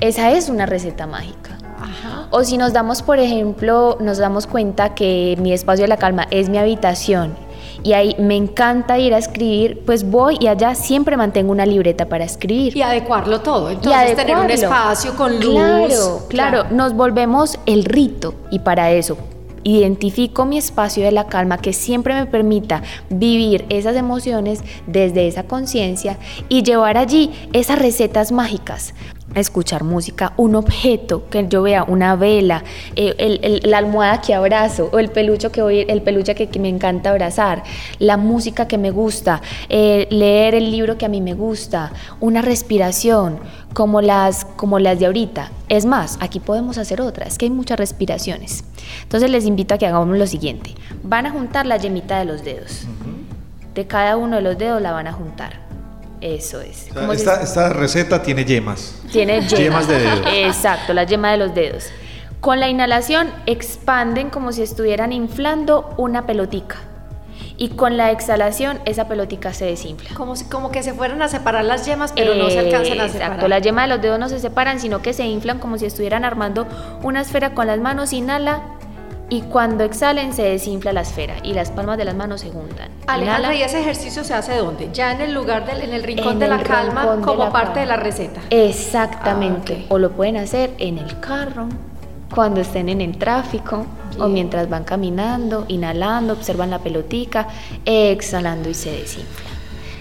esa 0.00 0.32
es 0.32 0.48
una 0.48 0.66
receta 0.66 1.06
mágica. 1.06 1.56
Ajá. 1.80 2.26
O 2.30 2.42
si 2.42 2.58
nos 2.58 2.72
damos, 2.72 3.00
por 3.00 3.20
ejemplo, 3.20 3.96
nos 4.00 4.18
damos 4.18 4.48
cuenta 4.48 4.96
que 4.96 5.36
mi 5.40 5.52
espacio 5.52 5.84
de 5.84 5.88
la 5.88 5.98
calma 5.98 6.26
es 6.32 6.48
mi 6.48 6.58
habitación 6.58 7.36
y 7.82 7.92
ahí 7.92 8.14
me 8.18 8.36
encanta 8.36 8.98
ir 8.98 9.14
a 9.14 9.18
escribir, 9.18 9.82
pues 9.84 10.08
voy 10.08 10.36
y 10.40 10.46
allá 10.46 10.74
siempre 10.74 11.16
mantengo 11.16 11.52
una 11.52 11.66
libreta 11.66 12.08
para 12.08 12.24
escribir. 12.24 12.76
Y 12.76 12.82
adecuarlo 12.82 13.40
todo. 13.40 13.70
Y 13.70 13.74
Entonces, 13.74 14.16
tener 14.16 14.36
un 14.36 14.50
espacio 14.50 15.16
con 15.16 15.40
luz. 15.40 15.54
Claro, 15.54 16.22
claro, 16.28 16.64
nos 16.70 16.94
volvemos 16.94 17.58
el 17.66 17.84
rito 17.84 18.34
y 18.50 18.60
para 18.60 18.90
eso 18.92 19.16
identifico 19.64 20.44
mi 20.44 20.58
espacio 20.58 21.04
de 21.04 21.12
la 21.12 21.26
calma 21.26 21.58
que 21.58 21.72
siempre 21.72 22.14
me 22.14 22.26
permita 22.26 22.82
vivir 23.10 23.64
esas 23.68 23.96
emociones 23.96 24.60
desde 24.86 25.28
esa 25.28 25.44
conciencia 25.44 26.18
y 26.48 26.62
llevar 26.62 26.98
allí 26.98 27.30
esas 27.52 27.78
recetas 27.78 28.32
mágicas 28.32 28.94
escuchar 29.34 29.84
música, 29.84 30.32
un 30.36 30.54
objeto 30.54 31.28
que 31.30 31.46
yo 31.48 31.62
vea, 31.62 31.84
una 31.84 32.16
vela, 32.16 32.64
eh, 32.96 33.14
el- 33.18 33.40
el- 33.42 33.60
la 33.70 33.78
almohada 33.78 34.20
que 34.20 34.34
abrazo 34.34 34.90
o 34.92 34.98
el 34.98 35.10
peluche 35.10 35.50
que, 35.50 35.62
voy, 35.62 35.86
el 35.88 36.02
peluche 36.02 36.34
que, 36.34 36.48
que 36.48 36.58
me 36.58 36.68
encanta 36.68 37.10
abrazar, 37.10 37.62
la 37.98 38.16
música 38.16 38.68
que 38.68 38.78
me 38.78 38.90
gusta, 38.90 39.40
eh, 39.68 40.06
leer 40.10 40.54
el 40.54 40.70
libro 40.70 40.98
que 40.98 41.06
a 41.06 41.08
mí 41.08 41.20
me 41.20 41.34
gusta, 41.34 41.92
una 42.20 42.42
respiración 42.42 43.38
como 43.74 44.02
las, 44.02 44.44
como 44.44 44.78
las 44.78 44.98
de 44.98 45.06
ahorita. 45.06 45.50
Es 45.68 45.86
más, 45.86 46.18
aquí 46.20 46.38
podemos 46.40 46.76
hacer 46.76 47.00
otras, 47.00 47.38
que 47.38 47.46
hay 47.46 47.50
muchas 47.50 47.78
respiraciones. 47.78 48.64
Entonces 49.02 49.30
les 49.30 49.46
invito 49.46 49.74
a 49.74 49.78
que 49.78 49.86
hagamos 49.86 50.18
lo 50.18 50.26
siguiente. 50.26 50.74
Van 51.02 51.24
a 51.24 51.30
juntar 51.30 51.64
la 51.64 51.78
yemita 51.78 52.18
de 52.18 52.26
los 52.26 52.44
dedos. 52.44 52.86
De 53.74 53.86
cada 53.86 54.18
uno 54.18 54.36
de 54.36 54.42
los 54.42 54.58
dedos 54.58 54.82
la 54.82 54.92
van 54.92 55.06
a 55.06 55.12
juntar. 55.12 55.60
Eso 56.22 56.60
es. 56.60 56.86
O 56.92 56.94
sea, 56.94 57.12
esta, 57.12 57.42
esta 57.42 57.68
receta 57.70 58.22
tiene 58.22 58.44
yemas. 58.44 58.94
tiene 59.10 59.40
yemas. 59.40 59.58
Yemas 59.58 59.88
de 59.88 59.98
dedo. 59.98 60.22
Exacto, 60.32 60.94
la 60.94 61.02
yema 61.02 61.32
de 61.32 61.36
los 61.36 61.52
dedos. 61.52 61.86
Con 62.40 62.60
la 62.60 62.68
inhalación 62.68 63.28
expanden 63.46 64.30
como 64.30 64.52
si 64.52 64.62
estuvieran 64.62 65.12
inflando 65.12 65.92
una 65.96 66.24
pelotica. 66.24 66.76
Y 67.56 67.70
con 67.70 67.96
la 67.96 68.12
exhalación 68.12 68.80
esa 68.84 69.08
pelotica 69.08 69.52
se 69.52 69.64
desinfla. 69.64 70.10
Como, 70.14 70.36
si, 70.36 70.44
como 70.44 70.70
que 70.70 70.84
se 70.84 70.94
fueran 70.94 71.20
a 71.22 71.28
separar 71.28 71.64
las 71.64 71.86
yemas, 71.86 72.12
pero 72.12 72.36
no 72.36 72.50
se 72.50 72.60
alcanzan 72.60 73.00
a 73.00 73.08
separar. 73.08 73.32
Exacto, 73.32 73.48
la 73.48 73.58
yema 73.58 73.82
de 73.82 73.88
los 73.88 74.00
dedos 74.00 74.18
no 74.20 74.28
se 74.28 74.38
separan, 74.38 74.78
sino 74.78 75.02
que 75.02 75.12
se 75.12 75.24
inflan 75.24 75.58
como 75.58 75.76
si 75.76 75.86
estuvieran 75.86 76.24
armando 76.24 76.68
una 77.02 77.20
esfera 77.20 77.52
con 77.52 77.66
las 77.66 77.80
manos. 77.80 78.12
Inhala 78.12 78.62
y 79.32 79.40
cuando 79.40 79.82
exhalen 79.82 80.34
se 80.34 80.42
desinfla 80.42 80.92
la 80.92 81.00
esfera 81.00 81.36
y 81.42 81.54
las 81.54 81.70
palmas 81.70 81.96
de 81.96 82.04
las 82.04 82.14
manos 82.14 82.42
se 82.42 82.50
juntan. 82.50 82.90
Alejandra, 83.06 83.54
Inhala. 83.54 83.54
¿y 83.54 83.62
ese 83.62 83.80
ejercicio 83.80 84.24
se 84.24 84.34
hace 84.34 84.56
dónde? 84.56 84.90
Ya 84.92 85.10
en 85.10 85.22
el 85.22 85.32
lugar, 85.32 85.64
del, 85.64 85.80
en 85.80 85.94
el 85.94 86.02
rincón 86.02 86.32
En 86.32 86.38
de 86.38 86.48
la 86.48 86.62
calma, 86.62 87.16
de 87.16 87.22
como 87.22 87.44
la 87.44 87.50
parte 87.50 87.80
de 87.80 87.86
la 87.86 87.96
receta. 87.96 88.42
Exactamente. 88.50 89.84
Ah. 89.84 89.94
O 89.94 89.98
lo 89.98 90.12
pueden 90.12 90.36
hacer 90.36 90.74
en 90.76 90.98
el 90.98 91.18
carro, 91.20 91.70
cuando 92.34 92.60
estén 92.60 92.90
en 92.90 93.00
el 93.00 93.16
tráfico, 93.16 93.86
o 94.18 94.28
mientras 94.28 94.68
van 94.68 94.84
caminando, 94.84 95.64
inhalando, 95.66 96.34
observan 96.34 96.68
la 96.68 96.80
pelotica, 96.80 97.48
exhalando 97.86 98.68
y 98.68 98.74
se 98.74 98.92
desinfla. 98.92 99.48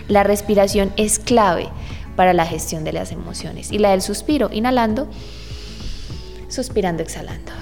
La 0.10 0.24
respiración 0.24 0.92
es 0.98 1.20
clave 1.20 1.70
para 2.18 2.34
la 2.34 2.46
gestión 2.46 2.84
de 2.84 2.92
las 2.92 3.14
emociones. 3.14 3.72
Y 3.72 3.80
la 3.80 3.92
del 3.92 4.02
suspiro, 4.02 4.50
inhalando, 4.52 5.08
suspirando, 6.50 7.02
exhalando. 7.02 7.54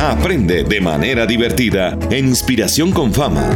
Aprende 0.00 0.62
de 0.62 0.80
manera 0.80 1.26
divertida 1.26 1.98
Inspiración 2.12 2.92
con 2.92 3.12
Fama. 3.12 3.50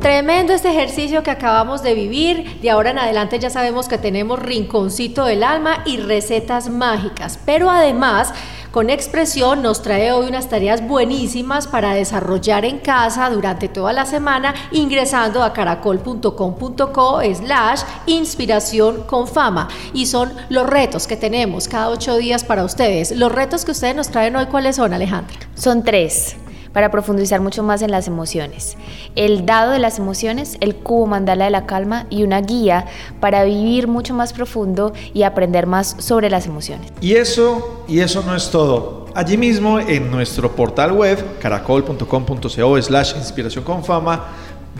Tremendo 0.00 0.54
este 0.54 0.70
ejercicio 0.70 1.22
que 1.22 1.30
acabamos 1.30 1.82
de 1.82 1.92
vivir. 1.92 2.58
De 2.62 2.70
ahora 2.70 2.92
en 2.92 2.98
adelante 2.98 3.38
ya 3.38 3.50
sabemos 3.50 3.88
que 3.88 3.98
tenemos 3.98 4.38
rinconcito 4.38 5.26
del 5.26 5.42
alma 5.44 5.82
y 5.84 5.98
recetas 5.98 6.70
mágicas. 6.70 7.38
Pero 7.44 7.68
además, 7.68 8.32
con 8.72 8.90
expresión 8.90 9.62
nos 9.62 9.82
trae 9.82 10.12
hoy 10.12 10.28
unas 10.28 10.48
tareas 10.48 10.86
buenísimas 10.86 11.66
para 11.66 11.94
desarrollar 11.94 12.64
en 12.64 12.78
casa 12.78 13.30
durante 13.30 13.68
toda 13.68 13.92
la 13.92 14.06
semana 14.06 14.54
ingresando 14.70 15.42
a 15.42 15.52
caracol.com.co 15.52 17.20
slash 17.34 17.82
inspiración 18.06 19.04
con 19.04 19.26
fama. 19.26 19.68
Y 19.92 20.06
son 20.06 20.32
los 20.48 20.66
retos 20.66 21.06
que 21.06 21.16
tenemos 21.16 21.68
cada 21.68 21.88
ocho 21.88 22.16
días 22.16 22.44
para 22.44 22.64
ustedes. 22.64 23.12
Los 23.12 23.32
retos 23.32 23.64
que 23.64 23.72
ustedes 23.72 23.96
nos 23.96 24.08
traen 24.08 24.36
hoy, 24.36 24.46
¿cuáles 24.46 24.76
son, 24.76 24.92
Alejandra? 24.92 25.36
Son 25.54 25.82
tres 25.82 26.36
para 26.78 26.92
profundizar 26.92 27.40
mucho 27.40 27.64
más 27.64 27.82
en 27.82 27.90
las 27.90 28.06
emociones. 28.06 28.76
El 29.16 29.44
dado 29.44 29.72
de 29.72 29.80
las 29.80 29.98
emociones, 29.98 30.56
el 30.60 30.76
cubo 30.76 31.08
mandala 31.08 31.46
de 31.46 31.50
la 31.50 31.66
calma 31.66 32.06
y 32.08 32.22
una 32.22 32.40
guía 32.40 32.86
para 33.18 33.42
vivir 33.42 33.88
mucho 33.88 34.14
más 34.14 34.32
profundo 34.32 34.92
y 35.12 35.24
aprender 35.24 35.66
más 35.66 35.96
sobre 35.98 36.30
las 36.30 36.46
emociones. 36.46 36.92
Y 37.00 37.16
eso, 37.16 37.82
y 37.88 37.98
eso 37.98 38.22
no 38.24 38.32
es 38.36 38.52
todo. 38.52 39.06
Allí 39.16 39.36
mismo 39.36 39.80
en 39.80 40.08
nuestro 40.08 40.54
portal 40.54 40.92
web, 40.92 41.18
caracol.com.co 41.40 42.80
slash 42.80 43.16
inspiración 43.16 43.64
con 43.64 43.84
fama, 43.84 44.26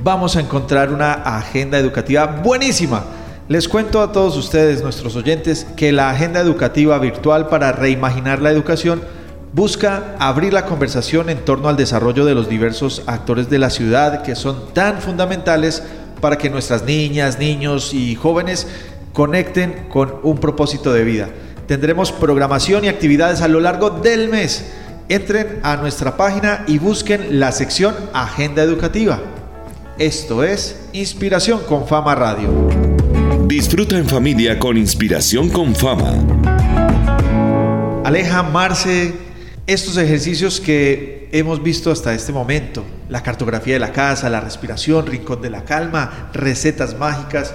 vamos 0.00 0.36
a 0.36 0.40
encontrar 0.40 0.92
una 0.92 1.14
agenda 1.14 1.80
educativa 1.80 2.26
buenísima. 2.26 3.06
Les 3.48 3.66
cuento 3.66 4.00
a 4.02 4.12
todos 4.12 4.36
ustedes, 4.36 4.84
nuestros 4.84 5.16
oyentes, 5.16 5.66
que 5.76 5.90
la 5.90 6.10
agenda 6.10 6.38
educativa 6.38 6.96
virtual 7.00 7.48
para 7.48 7.72
reimaginar 7.72 8.40
la 8.40 8.52
educación 8.52 9.17
busca 9.52 10.16
abrir 10.18 10.52
la 10.52 10.66
conversación 10.66 11.30
en 11.30 11.44
torno 11.44 11.68
al 11.68 11.76
desarrollo 11.76 12.24
de 12.24 12.34
los 12.34 12.48
diversos 12.48 13.02
actores 13.06 13.48
de 13.48 13.58
la 13.58 13.70
ciudad 13.70 14.22
que 14.22 14.34
son 14.34 14.72
tan 14.74 15.00
fundamentales 15.00 15.82
para 16.20 16.36
que 16.36 16.50
nuestras 16.50 16.84
niñas, 16.84 17.38
niños 17.38 17.94
y 17.94 18.14
jóvenes 18.14 18.66
conecten 19.12 19.86
con 19.88 20.14
un 20.22 20.38
propósito 20.38 20.92
de 20.92 21.04
vida. 21.04 21.28
Tendremos 21.66 22.12
programación 22.12 22.84
y 22.84 22.88
actividades 22.88 23.40
a 23.40 23.48
lo 23.48 23.60
largo 23.60 23.90
del 23.90 24.28
mes. 24.28 24.66
Entren 25.08 25.60
a 25.62 25.76
nuestra 25.76 26.16
página 26.16 26.64
y 26.66 26.78
busquen 26.78 27.40
la 27.40 27.52
sección 27.52 27.94
Agenda 28.12 28.62
Educativa. 28.62 29.20
Esto 29.98 30.44
es 30.44 30.88
Inspiración 30.92 31.60
con 31.68 31.86
Fama 31.86 32.14
Radio. 32.14 32.48
Disfruta 33.46 33.96
en 33.96 34.06
familia 34.06 34.58
con 34.58 34.76
Inspiración 34.76 35.48
con 35.48 35.74
Fama. 35.74 36.14
Aleja, 38.04 38.42
Marce, 38.42 39.27
estos 39.68 39.98
ejercicios 39.98 40.62
que 40.62 41.28
hemos 41.30 41.62
visto 41.62 41.90
hasta 41.90 42.14
este 42.14 42.32
momento, 42.32 42.82
la 43.10 43.22
cartografía 43.22 43.74
de 43.74 43.80
la 43.80 43.92
casa, 43.92 44.30
la 44.30 44.40
respiración, 44.40 45.04
rincón 45.04 45.42
de 45.42 45.50
la 45.50 45.62
calma, 45.62 46.30
recetas 46.32 46.96
mágicas, 46.96 47.54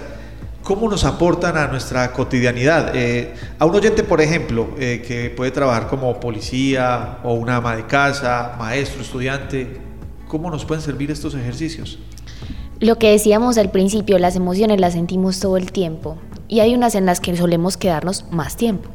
¿cómo 0.62 0.88
nos 0.88 1.06
aportan 1.06 1.58
a 1.58 1.68
nuestra 1.70 2.14
cotidianidad? 2.14 2.96
Eh, 2.96 3.34
a 3.58 3.66
un 3.66 3.74
oyente, 3.74 4.04
por 4.04 4.22
ejemplo, 4.22 4.76
eh, 4.78 5.04
que 5.08 5.32
puede 5.32 5.50
trabajar 5.50 5.88
como 5.88 6.20
policía 6.20 7.18
o 7.24 7.34
una 7.34 7.56
ama 7.56 7.76
de 7.76 7.88
casa, 7.88 8.58
maestro, 8.60 9.02
estudiante, 9.02 9.82
¿cómo 10.28 10.52
nos 10.52 10.66
pueden 10.66 10.84
servir 10.84 11.10
estos 11.10 11.34
ejercicios? 11.34 11.98
Lo 12.80 13.00
que 13.00 13.10
decíamos 13.10 13.58
al 13.58 13.72
principio, 13.72 14.20
las 14.20 14.36
emociones 14.36 14.80
las 14.80 14.94
sentimos 14.94 15.40
todo 15.40 15.58
el 15.58 15.72
tiempo 15.72 16.20
y 16.48 16.60
hay 16.60 16.76
unas 16.76 16.94
en 16.94 17.08
las 17.08 17.20
que 17.20 17.36
solemos 17.36 17.76
quedarnos 17.76 18.26
más 18.30 18.56
tiempo, 18.56 18.88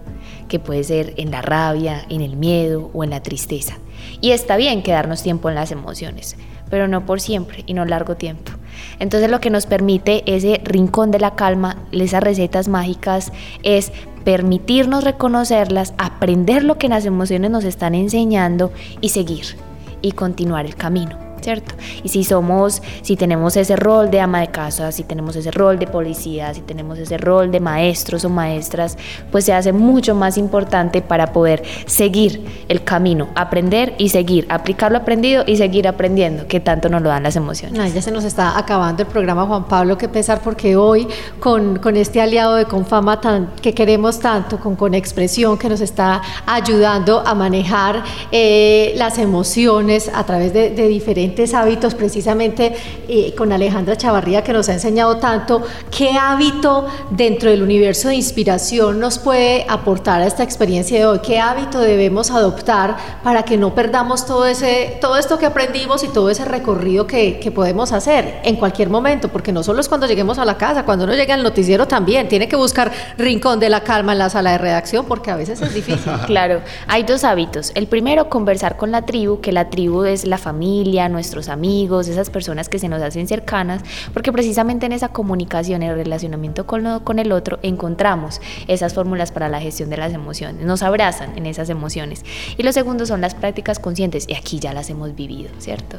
que 0.49 0.59
puede 0.59 0.85
ser 0.85 1.15
en 1.17 1.31
la 1.31 1.43
rabia, 1.43 2.05
en 2.09 2.21
el 2.21 2.37
miedo 2.37 2.91
o 2.93 3.05
en 3.05 3.11
la 3.11 3.23
tristeza. 3.23 3.79
Y 4.21 4.31
está 4.31 4.57
bien 4.57 4.83
quedarnos 4.83 5.23
tiempo 5.23 5.49
en 5.49 5.55
las 5.55 5.71
emociones, 5.71 6.37
pero 6.71 6.89
no 6.89 7.07
por 7.07 7.21
siempre 7.21 7.63
y 7.67 7.75
no 7.75 7.85
largo 7.85 8.17
tiempo. 8.17 8.53
Entonces 8.99 9.31
lo 9.31 9.41
que 9.41 9.51
nos 9.51 9.67
permite 9.67 10.23
ese 10.27 10.61
rincón 10.65 11.11
de 11.11 11.21
la 11.21 11.35
calma, 11.35 11.77
esas 11.93 12.23
recetas 12.23 12.69
mágicas, 12.69 13.33
es 13.63 13.93
permitirnos 14.25 15.05
reconocerlas, 15.05 15.95
aprender 15.99 16.65
lo 16.65 16.79
que 16.79 16.89
las 16.89 17.05
emociones 17.07 17.51
nos 17.51 17.65
están 17.65 17.95
enseñando 17.95 18.73
y 19.01 19.11
seguir 19.11 19.57
y 20.03 20.13
continuar 20.13 20.67
el 20.67 20.75
camino. 20.75 21.28
¿Cierto? 21.41 21.75
Y 22.03 22.09
si 22.09 22.25
somos, 22.25 22.83
si 23.03 23.17
tenemos 23.17 23.57
ese 23.57 23.77
rol 23.77 24.11
de 24.11 24.21
ama 24.21 24.41
de 24.41 24.49
casa, 24.49 24.93
si 24.93 25.05
tenemos 25.05 25.37
ese 25.37 25.51
rol 25.51 25.79
de 25.79 25.87
policía, 25.87 26.53
si 26.53 26.61
tenemos 26.61 26.99
ese 26.99 27.17
rol 27.17 27.51
de 27.51 27.61
maestros 27.61 28.25
o 28.25 28.29
maestras, 28.29 28.97
pues 29.31 29.45
se 29.45 29.53
hace 29.53 29.73
mucho 29.73 30.15
más 30.15 30.37
importante 30.37 31.03
para 31.03 31.33
poder 31.33 31.63
seguir 31.87 32.65
el 32.69 32.85
camino, 32.85 33.29
aprender 33.35 33.95
y 33.99 34.09
seguir, 34.09 34.47
aplicar 34.49 34.93
lo 34.93 34.99
aprendido 34.99 35.45
y 35.47 35.57
seguir 35.57 35.89
aprendiendo, 35.89 36.47
que 36.47 36.61
tanto 36.61 36.89
nos 36.89 37.03
lo 37.03 37.09
dan 37.09 37.23
las 37.23 37.37
emociones. 37.37 37.79
Ay, 37.79 37.93
ya 37.93 38.03
se 38.03 38.11
nos 38.11 38.25
está 38.25 38.59
acabando 38.59 39.03
el 39.03 39.09
programa, 39.09 39.47
Juan 39.47 39.65
Pablo, 39.65 39.97
que 39.97 40.09
pesar 40.09 40.41
porque 40.43 40.77
hoy 40.77 41.07
con, 41.41 41.79
con 41.79 41.97
este 41.97 42.21
aliado 42.21 42.57
de 42.57 42.65
Confama 42.65 43.21
tan, 43.21 43.53
que 43.63 43.75
queremos 43.75 44.21
tanto, 44.21 44.59
con, 44.59 44.95
expresión, 44.95 45.59
que 45.59 45.69
nos 45.69 45.81
está 45.81 46.23
ayudando 46.47 47.23
a 47.25 47.35
manejar 47.35 48.03
eh, 48.33 48.93
las 48.97 49.19
emociones 49.19 50.11
a 50.13 50.25
través 50.25 50.53
de 50.53 50.89
diferentes 50.89 51.28
hábitos, 51.55 51.95
precisamente 51.95 52.75
eh, 53.09 53.35
con 53.37 53.53
Alejandra 53.53 53.97
Chavarría, 53.97 54.43
que 54.43 54.53
nos 54.53 54.69
ha 54.69 54.75
enseñado 54.75 55.17
tanto, 55.17 55.63
qué 55.91 56.11
hábito 56.13 56.87
dentro 57.11 57.51
del 57.51 57.63
universo 57.63 58.09
de 58.09 58.17
inspiración 58.17 59.01
nos 59.01 59.19
puede 59.19 59.65
aportar 59.69 60.21
a 60.21 60.27
esta 60.27 60.43
experiencia 60.43 60.99
de 60.99 61.07
hoy, 61.07 61.21
qué 61.21 61.39
hábito 61.39 61.81
debemos 61.81 62.31
adoptar 62.31 62.97
para 63.23 63.43
que 63.45 63.57
no 63.57 63.75
perdamos 63.75 64.27
todo, 64.27 64.47
ese, 64.47 64.99
todo 65.01 65.17
esto 65.17 65.39
que 65.39 65.47
aprendimos 65.47 66.05
y 66.05 66.09
todo 66.09 66.31
ese 66.31 66.45
recorrido 66.45 67.07
que, 67.07 67.39
que 67.41 67.51
podemos 67.51 67.93
hacer 67.93 68.41
en 68.45 68.57
cualquier 68.57 68.91
momento, 68.91 69.29
porque 69.29 69.53
no 69.53 69.63
solo 69.63 69.81
es 69.81 69.89
cuando 69.89 70.07
lleguemos 70.07 70.39
a 70.39 70.45
la 70.45 70.57
casa, 70.57 70.85
cuando 70.85 71.05
uno 71.05 71.15
llega 71.15 71.35
al 71.35 71.43
noticiero 71.43 71.87
también, 71.87 72.29
tiene 72.29 72.49
que 72.49 72.57
buscar 72.57 72.93
rincón 73.17 73.61
de 73.61 73.71
la 73.71 73.83
calma 73.83 74.13
en 74.13 74.19
la 74.19 74.31
sala 74.31 74.53
de 74.53 74.59
redacción, 74.59 75.07
porque 75.07 75.31
a 75.31 75.37
veces 75.37 75.61
es 75.61 75.75
difícil. 75.75 76.13
Claro, 76.27 76.61
hay 76.87 77.05
dos 77.05 77.25
hábitos. 77.25 77.73
El 77.75 77.87
primero, 77.87 78.29
conversar 78.29 78.77
con 78.77 78.91
la 78.91 79.03
tribu, 79.03 79.41
que 79.41 79.53
la 79.53 79.71
tribu 79.71 80.05
es 80.05 80.25
la 80.25 80.37
familia, 80.37 81.09
nuestros 81.19 81.49
amigos, 81.49 82.07
esas 82.07 82.31
personas 82.31 82.69
que 82.69 82.79
se 82.79 82.89
nos 82.89 83.03
hacen 83.03 83.27
cercanas, 83.27 83.83
porque 84.15 84.31
precisamente 84.31 84.87
en 84.87 84.93
esa 84.93 85.09
comunicación, 85.09 85.83
el 85.83 85.97
relacionamiento 85.97 86.65
con, 86.65 87.01
con 87.01 87.19
el 87.19 87.33
otro, 87.33 87.59
encontramos 87.63 88.41
esas 88.69 88.95
fórmulas 88.95 89.33
para 89.33 89.49
la 89.49 89.61
gestión 89.61 89.91
de 89.91 89.97
las 89.97 90.13
emociones, 90.15 90.65
nos 90.65 90.85
abrazan 90.85 91.37
en 91.37 91.47
esas 91.47 91.71
emociones. 91.71 92.25
Y 92.57 92.63
lo 92.63 92.73
segundo 92.73 93.05
son 93.05 93.21
las 93.21 93.35
prácticas 93.35 93.81
conscientes, 93.81 94.27
y 94.29 94.35
aquí 94.35 94.61
ya 94.61 94.73
las 94.73 94.91
hemos 94.91 95.17
vivido, 95.17 95.51
¿cierto? 95.59 95.99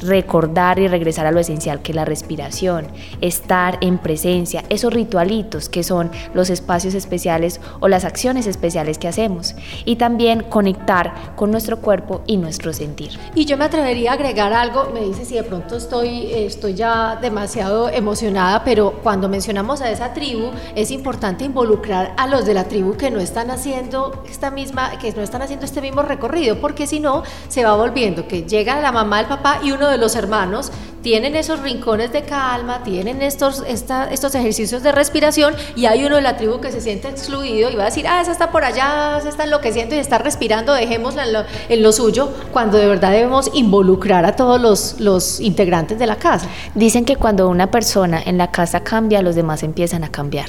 Recordar 0.00 0.78
y 0.78 0.88
regresar 0.88 1.26
a 1.26 1.30
lo 1.30 1.40
esencial, 1.40 1.82
que 1.82 1.92
es 1.92 1.96
la 1.96 2.06
respiración, 2.06 2.86
estar 3.20 3.76
en 3.82 3.98
presencia, 3.98 4.64
esos 4.70 4.94
ritualitos 4.94 5.68
que 5.68 5.82
son 5.82 6.10
los 6.32 6.48
espacios 6.48 6.94
especiales 6.94 7.60
o 7.80 7.88
las 7.88 8.06
acciones 8.06 8.46
especiales 8.46 8.96
que 8.96 9.08
hacemos, 9.08 9.54
y 9.84 9.96
también 9.96 10.42
conectar 10.42 11.36
con 11.36 11.50
nuestro 11.50 11.80
cuerpo 11.80 12.22
y 12.26 12.38
nuestro 12.38 12.72
sentir. 12.72 13.10
Y 13.34 13.44
yo 13.44 13.58
me 13.58 13.66
atrevería 13.66 14.12
a 14.12 14.14
agregar 14.14 14.53
algo, 14.54 14.90
me 14.92 15.00
dice 15.00 15.24
si 15.24 15.34
de 15.34 15.42
pronto 15.42 15.76
estoy, 15.76 16.32
estoy 16.32 16.74
ya 16.74 17.18
demasiado 17.20 17.88
emocionada, 17.88 18.64
pero 18.64 19.00
cuando 19.02 19.28
mencionamos 19.28 19.80
a 19.80 19.90
esa 19.90 20.12
tribu, 20.12 20.50
es 20.74 20.90
importante 20.90 21.44
involucrar 21.44 22.14
a 22.16 22.26
los 22.26 22.46
de 22.46 22.54
la 22.54 22.64
tribu 22.64 22.96
que 22.96 23.10
no 23.10 23.20
están 23.20 23.50
haciendo 23.50 24.22
esta 24.28 24.50
misma, 24.50 24.98
que 24.98 25.12
no 25.12 25.22
están 25.22 25.42
haciendo 25.42 25.64
este 25.64 25.80
mismo 25.80 26.02
recorrido, 26.02 26.56
porque 26.60 26.86
si 26.86 27.00
no, 27.00 27.22
se 27.48 27.64
va 27.64 27.74
volviendo 27.74 28.26
que 28.28 28.44
llega 28.44 28.80
la 28.80 28.92
mamá, 28.92 29.20
el 29.20 29.26
papá 29.26 29.60
y 29.62 29.72
uno 29.72 29.88
de 29.88 29.98
los 29.98 30.16
hermanos 30.16 30.70
tienen 31.04 31.36
esos 31.36 31.60
rincones 31.60 32.12
de 32.12 32.22
calma, 32.22 32.82
tienen 32.82 33.20
estos, 33.20 33.62
estos 33.66 34.34
ejercicios 34.34 34.82
de 34.82 34.90
respiración 34.90 35.54
y 35.76 35.84
hay 35.84 36.02
uno 36.06 36.16
de 36.16 36.22
la 36.22 36.38
tribu 36.38 36.60
que 36.60 36.72
se 36.72 36.80
siente 36.80 37.08
excluido 37.08 37.70
y 37.70 37.76
va 37.76 37.82
a 37.82 37.86
decir, 37.86 38.08
ah, 38.08 38.22
esa 38.22 38.32
está 38.32 38.50
por 38.50 38.64
allá, 38.64 39.20
se 39.22 39.28
está 39.28 39.44
enloqueciendo 39.44 39.94
y 39.94 39.98
está 39.98 40.16
respirando, 40.16 40.72
dejémosla 40.72 41.26
en 41.26 41.32
lo, 41.34 41.44
en 41.68 41.82
lo 41.82 41.92
suyo, 41.92 42.30
cuando 42.54 42.78
de 42.78 42.86
verdad 42.86 43.10
debemos 43.10 43.50
involucrar 43.52 44.24
a 44.24 44.34
todos 44.34 44.43
los, 44.60 45.00
los 45.00 45.40
integrantes 45.40 45.98
de 45.98 46.06
la 46.06 46.16
casa. 46.16 46.48
Dicen 46.74 47.04
que 47.04 47.16
cuando 47.16 47.48
una 47.48 47.70
persona 47.70 48.22
en 48.24 48.38
la 48.38 48.50
casa 48.50 48.80
cambia, 48.80 49.22
los 49.22 49.34
demás 49.34 49.62
empiezan 49.62 50.04
a 50.04 50.10
cambiar, 50.10 50.48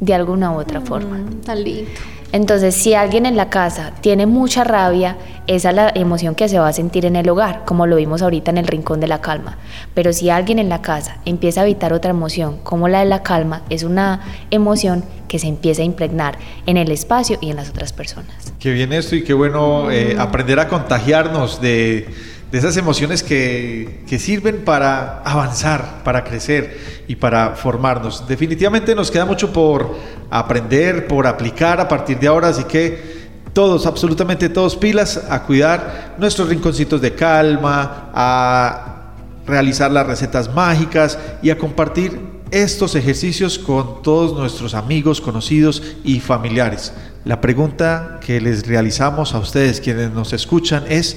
de 0.00 0.14
alguna 0.14 0.52
u 0.52 0.58
otra 0.58 0.80
forma. 0.80 1.18
Mm, 1.18 1.40
tan 1.40 1.64
lindo. 1.64 1.90
Entonces, 2.30 2.74
si 2.74 2.92
alguien 2.92 3.24
en 3.24 3.36
la 3.36 3.48
casa 3.48 3.92
tiene 4.02 4.26
mucha 4.26 4.62
rabia, 4.62 5.16
esa 5.46 5.70
es 5.70 5.76
la 5.76 5.90
emoción 5.94 6.34
que 6.34 6.46
se 6.46 6.58
va 6.58 6.68
a 6.68 6.72
sentir 6.74 7.06
en 7.06 7.16
el 7.16 7.26
hogar, 7.30 7.64
como 7.64 7.86
lo 7.86 7.96
vimos 7.96 8.20
ahorita 8.20 8.50
en 8.50 8.58
el 8.58 8.66
rincón 8.66 9.00
de 9.00 9.06
la 9.06 9.22
calma. 9.22 9.56
Pero 9.94 10.12
si 10.12 10.28
alguien 10.28 10.58
en 10.58 10.68
la 10.68 10.82
casa 10.82 11.18
empieza 11.24 11.62
a 11.62 11.64
evitar 11.64 11.94
otra 11.94 12.10
emoción, 12.10 12.58
como 12.62 12.86
la 12.86 13.00
de 13.00 13.06
la 13.06 13.22
calma, 13.22 13.62
es 13.70 13.82
una 13.82 14.20
emoción 14.50 15.04
que 15.26 15.38
se 15.38 15.46
empieza 15.46 15.80
a 15.80 15.86
impregnar 15.86 16.38
en 16.66 16.76
el 16.76 16.90
espacio 16.90 17.38
y 17.40 17.48
en 17.48 17.56
las 17.56 17.70
otras 17.70 17.94
personas. 17.94 18.52
Qué 18.58 18.72
bien 18.72 18.92
esto 18.92 19.16
y 19.16 19.24
qué 19.24 19.32
bueno 19.32 19.90
eh, 19.90 20.16
aprender 20.18 20.60
a 20.60 20.68
contagiarnos 20.68 21.62
de 21.62 22.08
de 22.50 22.58
esas 22.58 22.76
emociones 22.76 23.22
que, 23.22 24.04
que, 24.06 24.18
sirven 24.18 24.64
para 24.64 25.22
avanzar, 25.22 26.02
para 26.02 26.24
crecer 26.24 27.04
y 27.06 27.16
para 27.16 27.56
formarnos. 27.56 28.26
Definitivamente 28.26 28.94
nos 28.94 29.10
queda 29.10 29.26
mucho 29.26 29.52
por 29.52 29.94
aprender, 30.30 31.06
por 31.06 31.26
aplicar 31.26 31.80
a 31.80 31.88
partir 31.88 32.18
de 32.18 32.26
ahora, 32.26 32.48
así 32.48 32.64
que 32.64 33.18
todos, 33.52 33.86
absolutamente 33.86 34.48
todos 34.48 34.76
pilas 34.76 35.20
a 35.28 35.42
cuidar 35.42 36.14
nuestros 36.18 36.48
rinconcitos 36.48 37.00
de 37.00 37.14
calma, 37.14 38.10
a 38.14 39.12
realizar 39.46 39.90
las 39.90 40.06
recetas 40.06 40.54
mágicas 40.54 41.18
y 41.42 41.50
a 41.50 41.58
compartir 41.58 42.20
estos 42.50 42.94
ejercicios 42.94 43.58
con 43.58 44.02
todos 44.02 44.38
nuestros 44.38 44.74
amigos, 44.74 45.20
conocidos 45.20 45.82
y 46.04 46.20
familiares. 46.20 46.92
La 47.24 47.40
pregunta 47.40 48.20
que 48.24 48.40
les 48.40 48.66
realizamos 48.66 49.34
a 49.34 49.38
ustedes 49.38 49.80
quienes 49.80 50.12
nos 50.12 50.32
escuchan 50.32 50.84
es, 50.88 51.16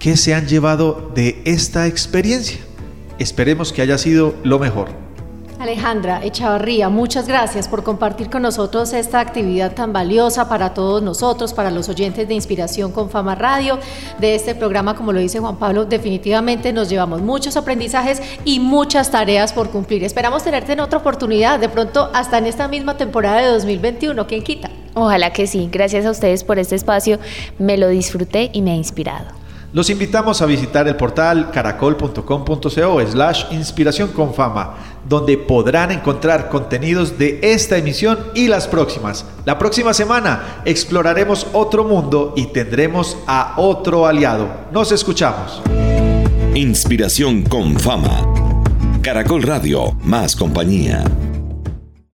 ¿Qué 0.00 0.16
se 0.16 0.34
han 0.34 0.46
llevado 0.48 1.10
de 1.14 1.42
esta 1.44 1.86
experiencia? 1.86 2.58
Esperemos 3.18 3.70
que 3.70 3.82
haya 3.82 3.98
sido 3.98 4.34
lo 4.44 4.58
mejor. 4.58 4.88
Alejandra 5.58 6.24
Echavarría, 6.24 6.88
muchas 6.88 7.28
gracias 7.28 7.68
por 7.68 7.82
compartir 7.82 8.30
con 8.30 8.40
nosotros 8.40 8.94
esta 8.94 9.20
actividad 9.20 9.74
tan 9.74 9.92
valiosa 9.92 10.48
para 10.48 10.72
todos 10.72 11.02
nosotros, 11.02 11.52
para 11.52 11.70
los 11.70 11.90
oyentes 11.90 12.26
de 12.26 12.32
Inspiración 12.32 12.92
con 12.92 13.10
Fama 13.10 13.34
Radio. 13.34 13.78
De 14.18 14.34
este 14.34 14.54
programa, 14.54 14.96
como 14.96 15.12
lo 15.12 15.20
dice 15.20 15.38
Juan 15.38 15.58
Pablo, 15.58 15.84
definitivamente 15.84 16.72
nos 16.72 16.88
llevamos 16.88 17.20
muchos 17.20 17.58
aprendizajes 17.58 18.22
y 18.46 18.58
muchas 18.58 19.10
tareas 19.10 19.52
por 19.52 19.68
cumplir. 19.68 20.02
Esperamos 20.02 20.44
tenerte 20.44 20.72
en 20.72 20.80
otra 20.80 21.00
oportunidad, 21.00 21.60
de 21.60 21.68
pronto 21.68 22.08
hasta 22.14 22.38
en 22.38 22.46
esta 22.46 22.68
misma 22.68 22.96
temporada 22.96 23.42
de 23.42 23.48
2021. 23.48 24.26
¿Quién 24.26 24.42
quita? 24.42 24.70
Ojalá 24.94 25.34
que 25.34 25.46
sí. 25.46 25.68
Gracias 25.70 26.06
a 26.06 26.10
ustedes 26.10 26.42
por 26.42 26.58
este 26.58 26.74
espacio. 26.74 27.18
Me 27.58 27.76
lo 27.76 27.88
disfruté 27.88 28.48
y 28.54 28.62
me 28.62 28.70
ha 28.70 28.76
inspirado. 28.76 29.39
Los 29.72 29.88
invitamos 29.88 30.42
a 30.42 30.46
visitar 30.46 30.88
el 30.88 30.96
portal 30.96 31.52
caracol.com.co 31.52 33.06
slash 33.06 33.44
inspiración 33.52 34.08
con 34.08 34.34
fama, 34.34 34.74
donde 35.08 35.38
podrán 35.38 35.92
encontrar 35.92 36.48
contenidos 36.48 37.16
de 37.18 37.38
esta 37.40 37.78
emisión 37.78 38.18
y 38.34 38.48
las 38.48 38.66
próximas. 38.66 39.24
La 39.44 39.58
próxima 39.60 39.94
semana 39.94 40.62
exploraremos 40.64 41.46
otro 41.52 41.84
mundo 41.84 42.34
y 42.36 42.46
tendremos 42.46 43.16
a 43.28 43.54
otro 43.58 44.06
aliado. 44.06 44.48
Nos 44.72 44.90
escuchamos. 44.90 45.62
Inspiración 46.56 47.42
con 47.42 47.78
fama. 47.78 48.26
Caracol 49.02 49.42
Radio, 49.44 49.92
más 50.02 50.34
compañía. 50.34 51.04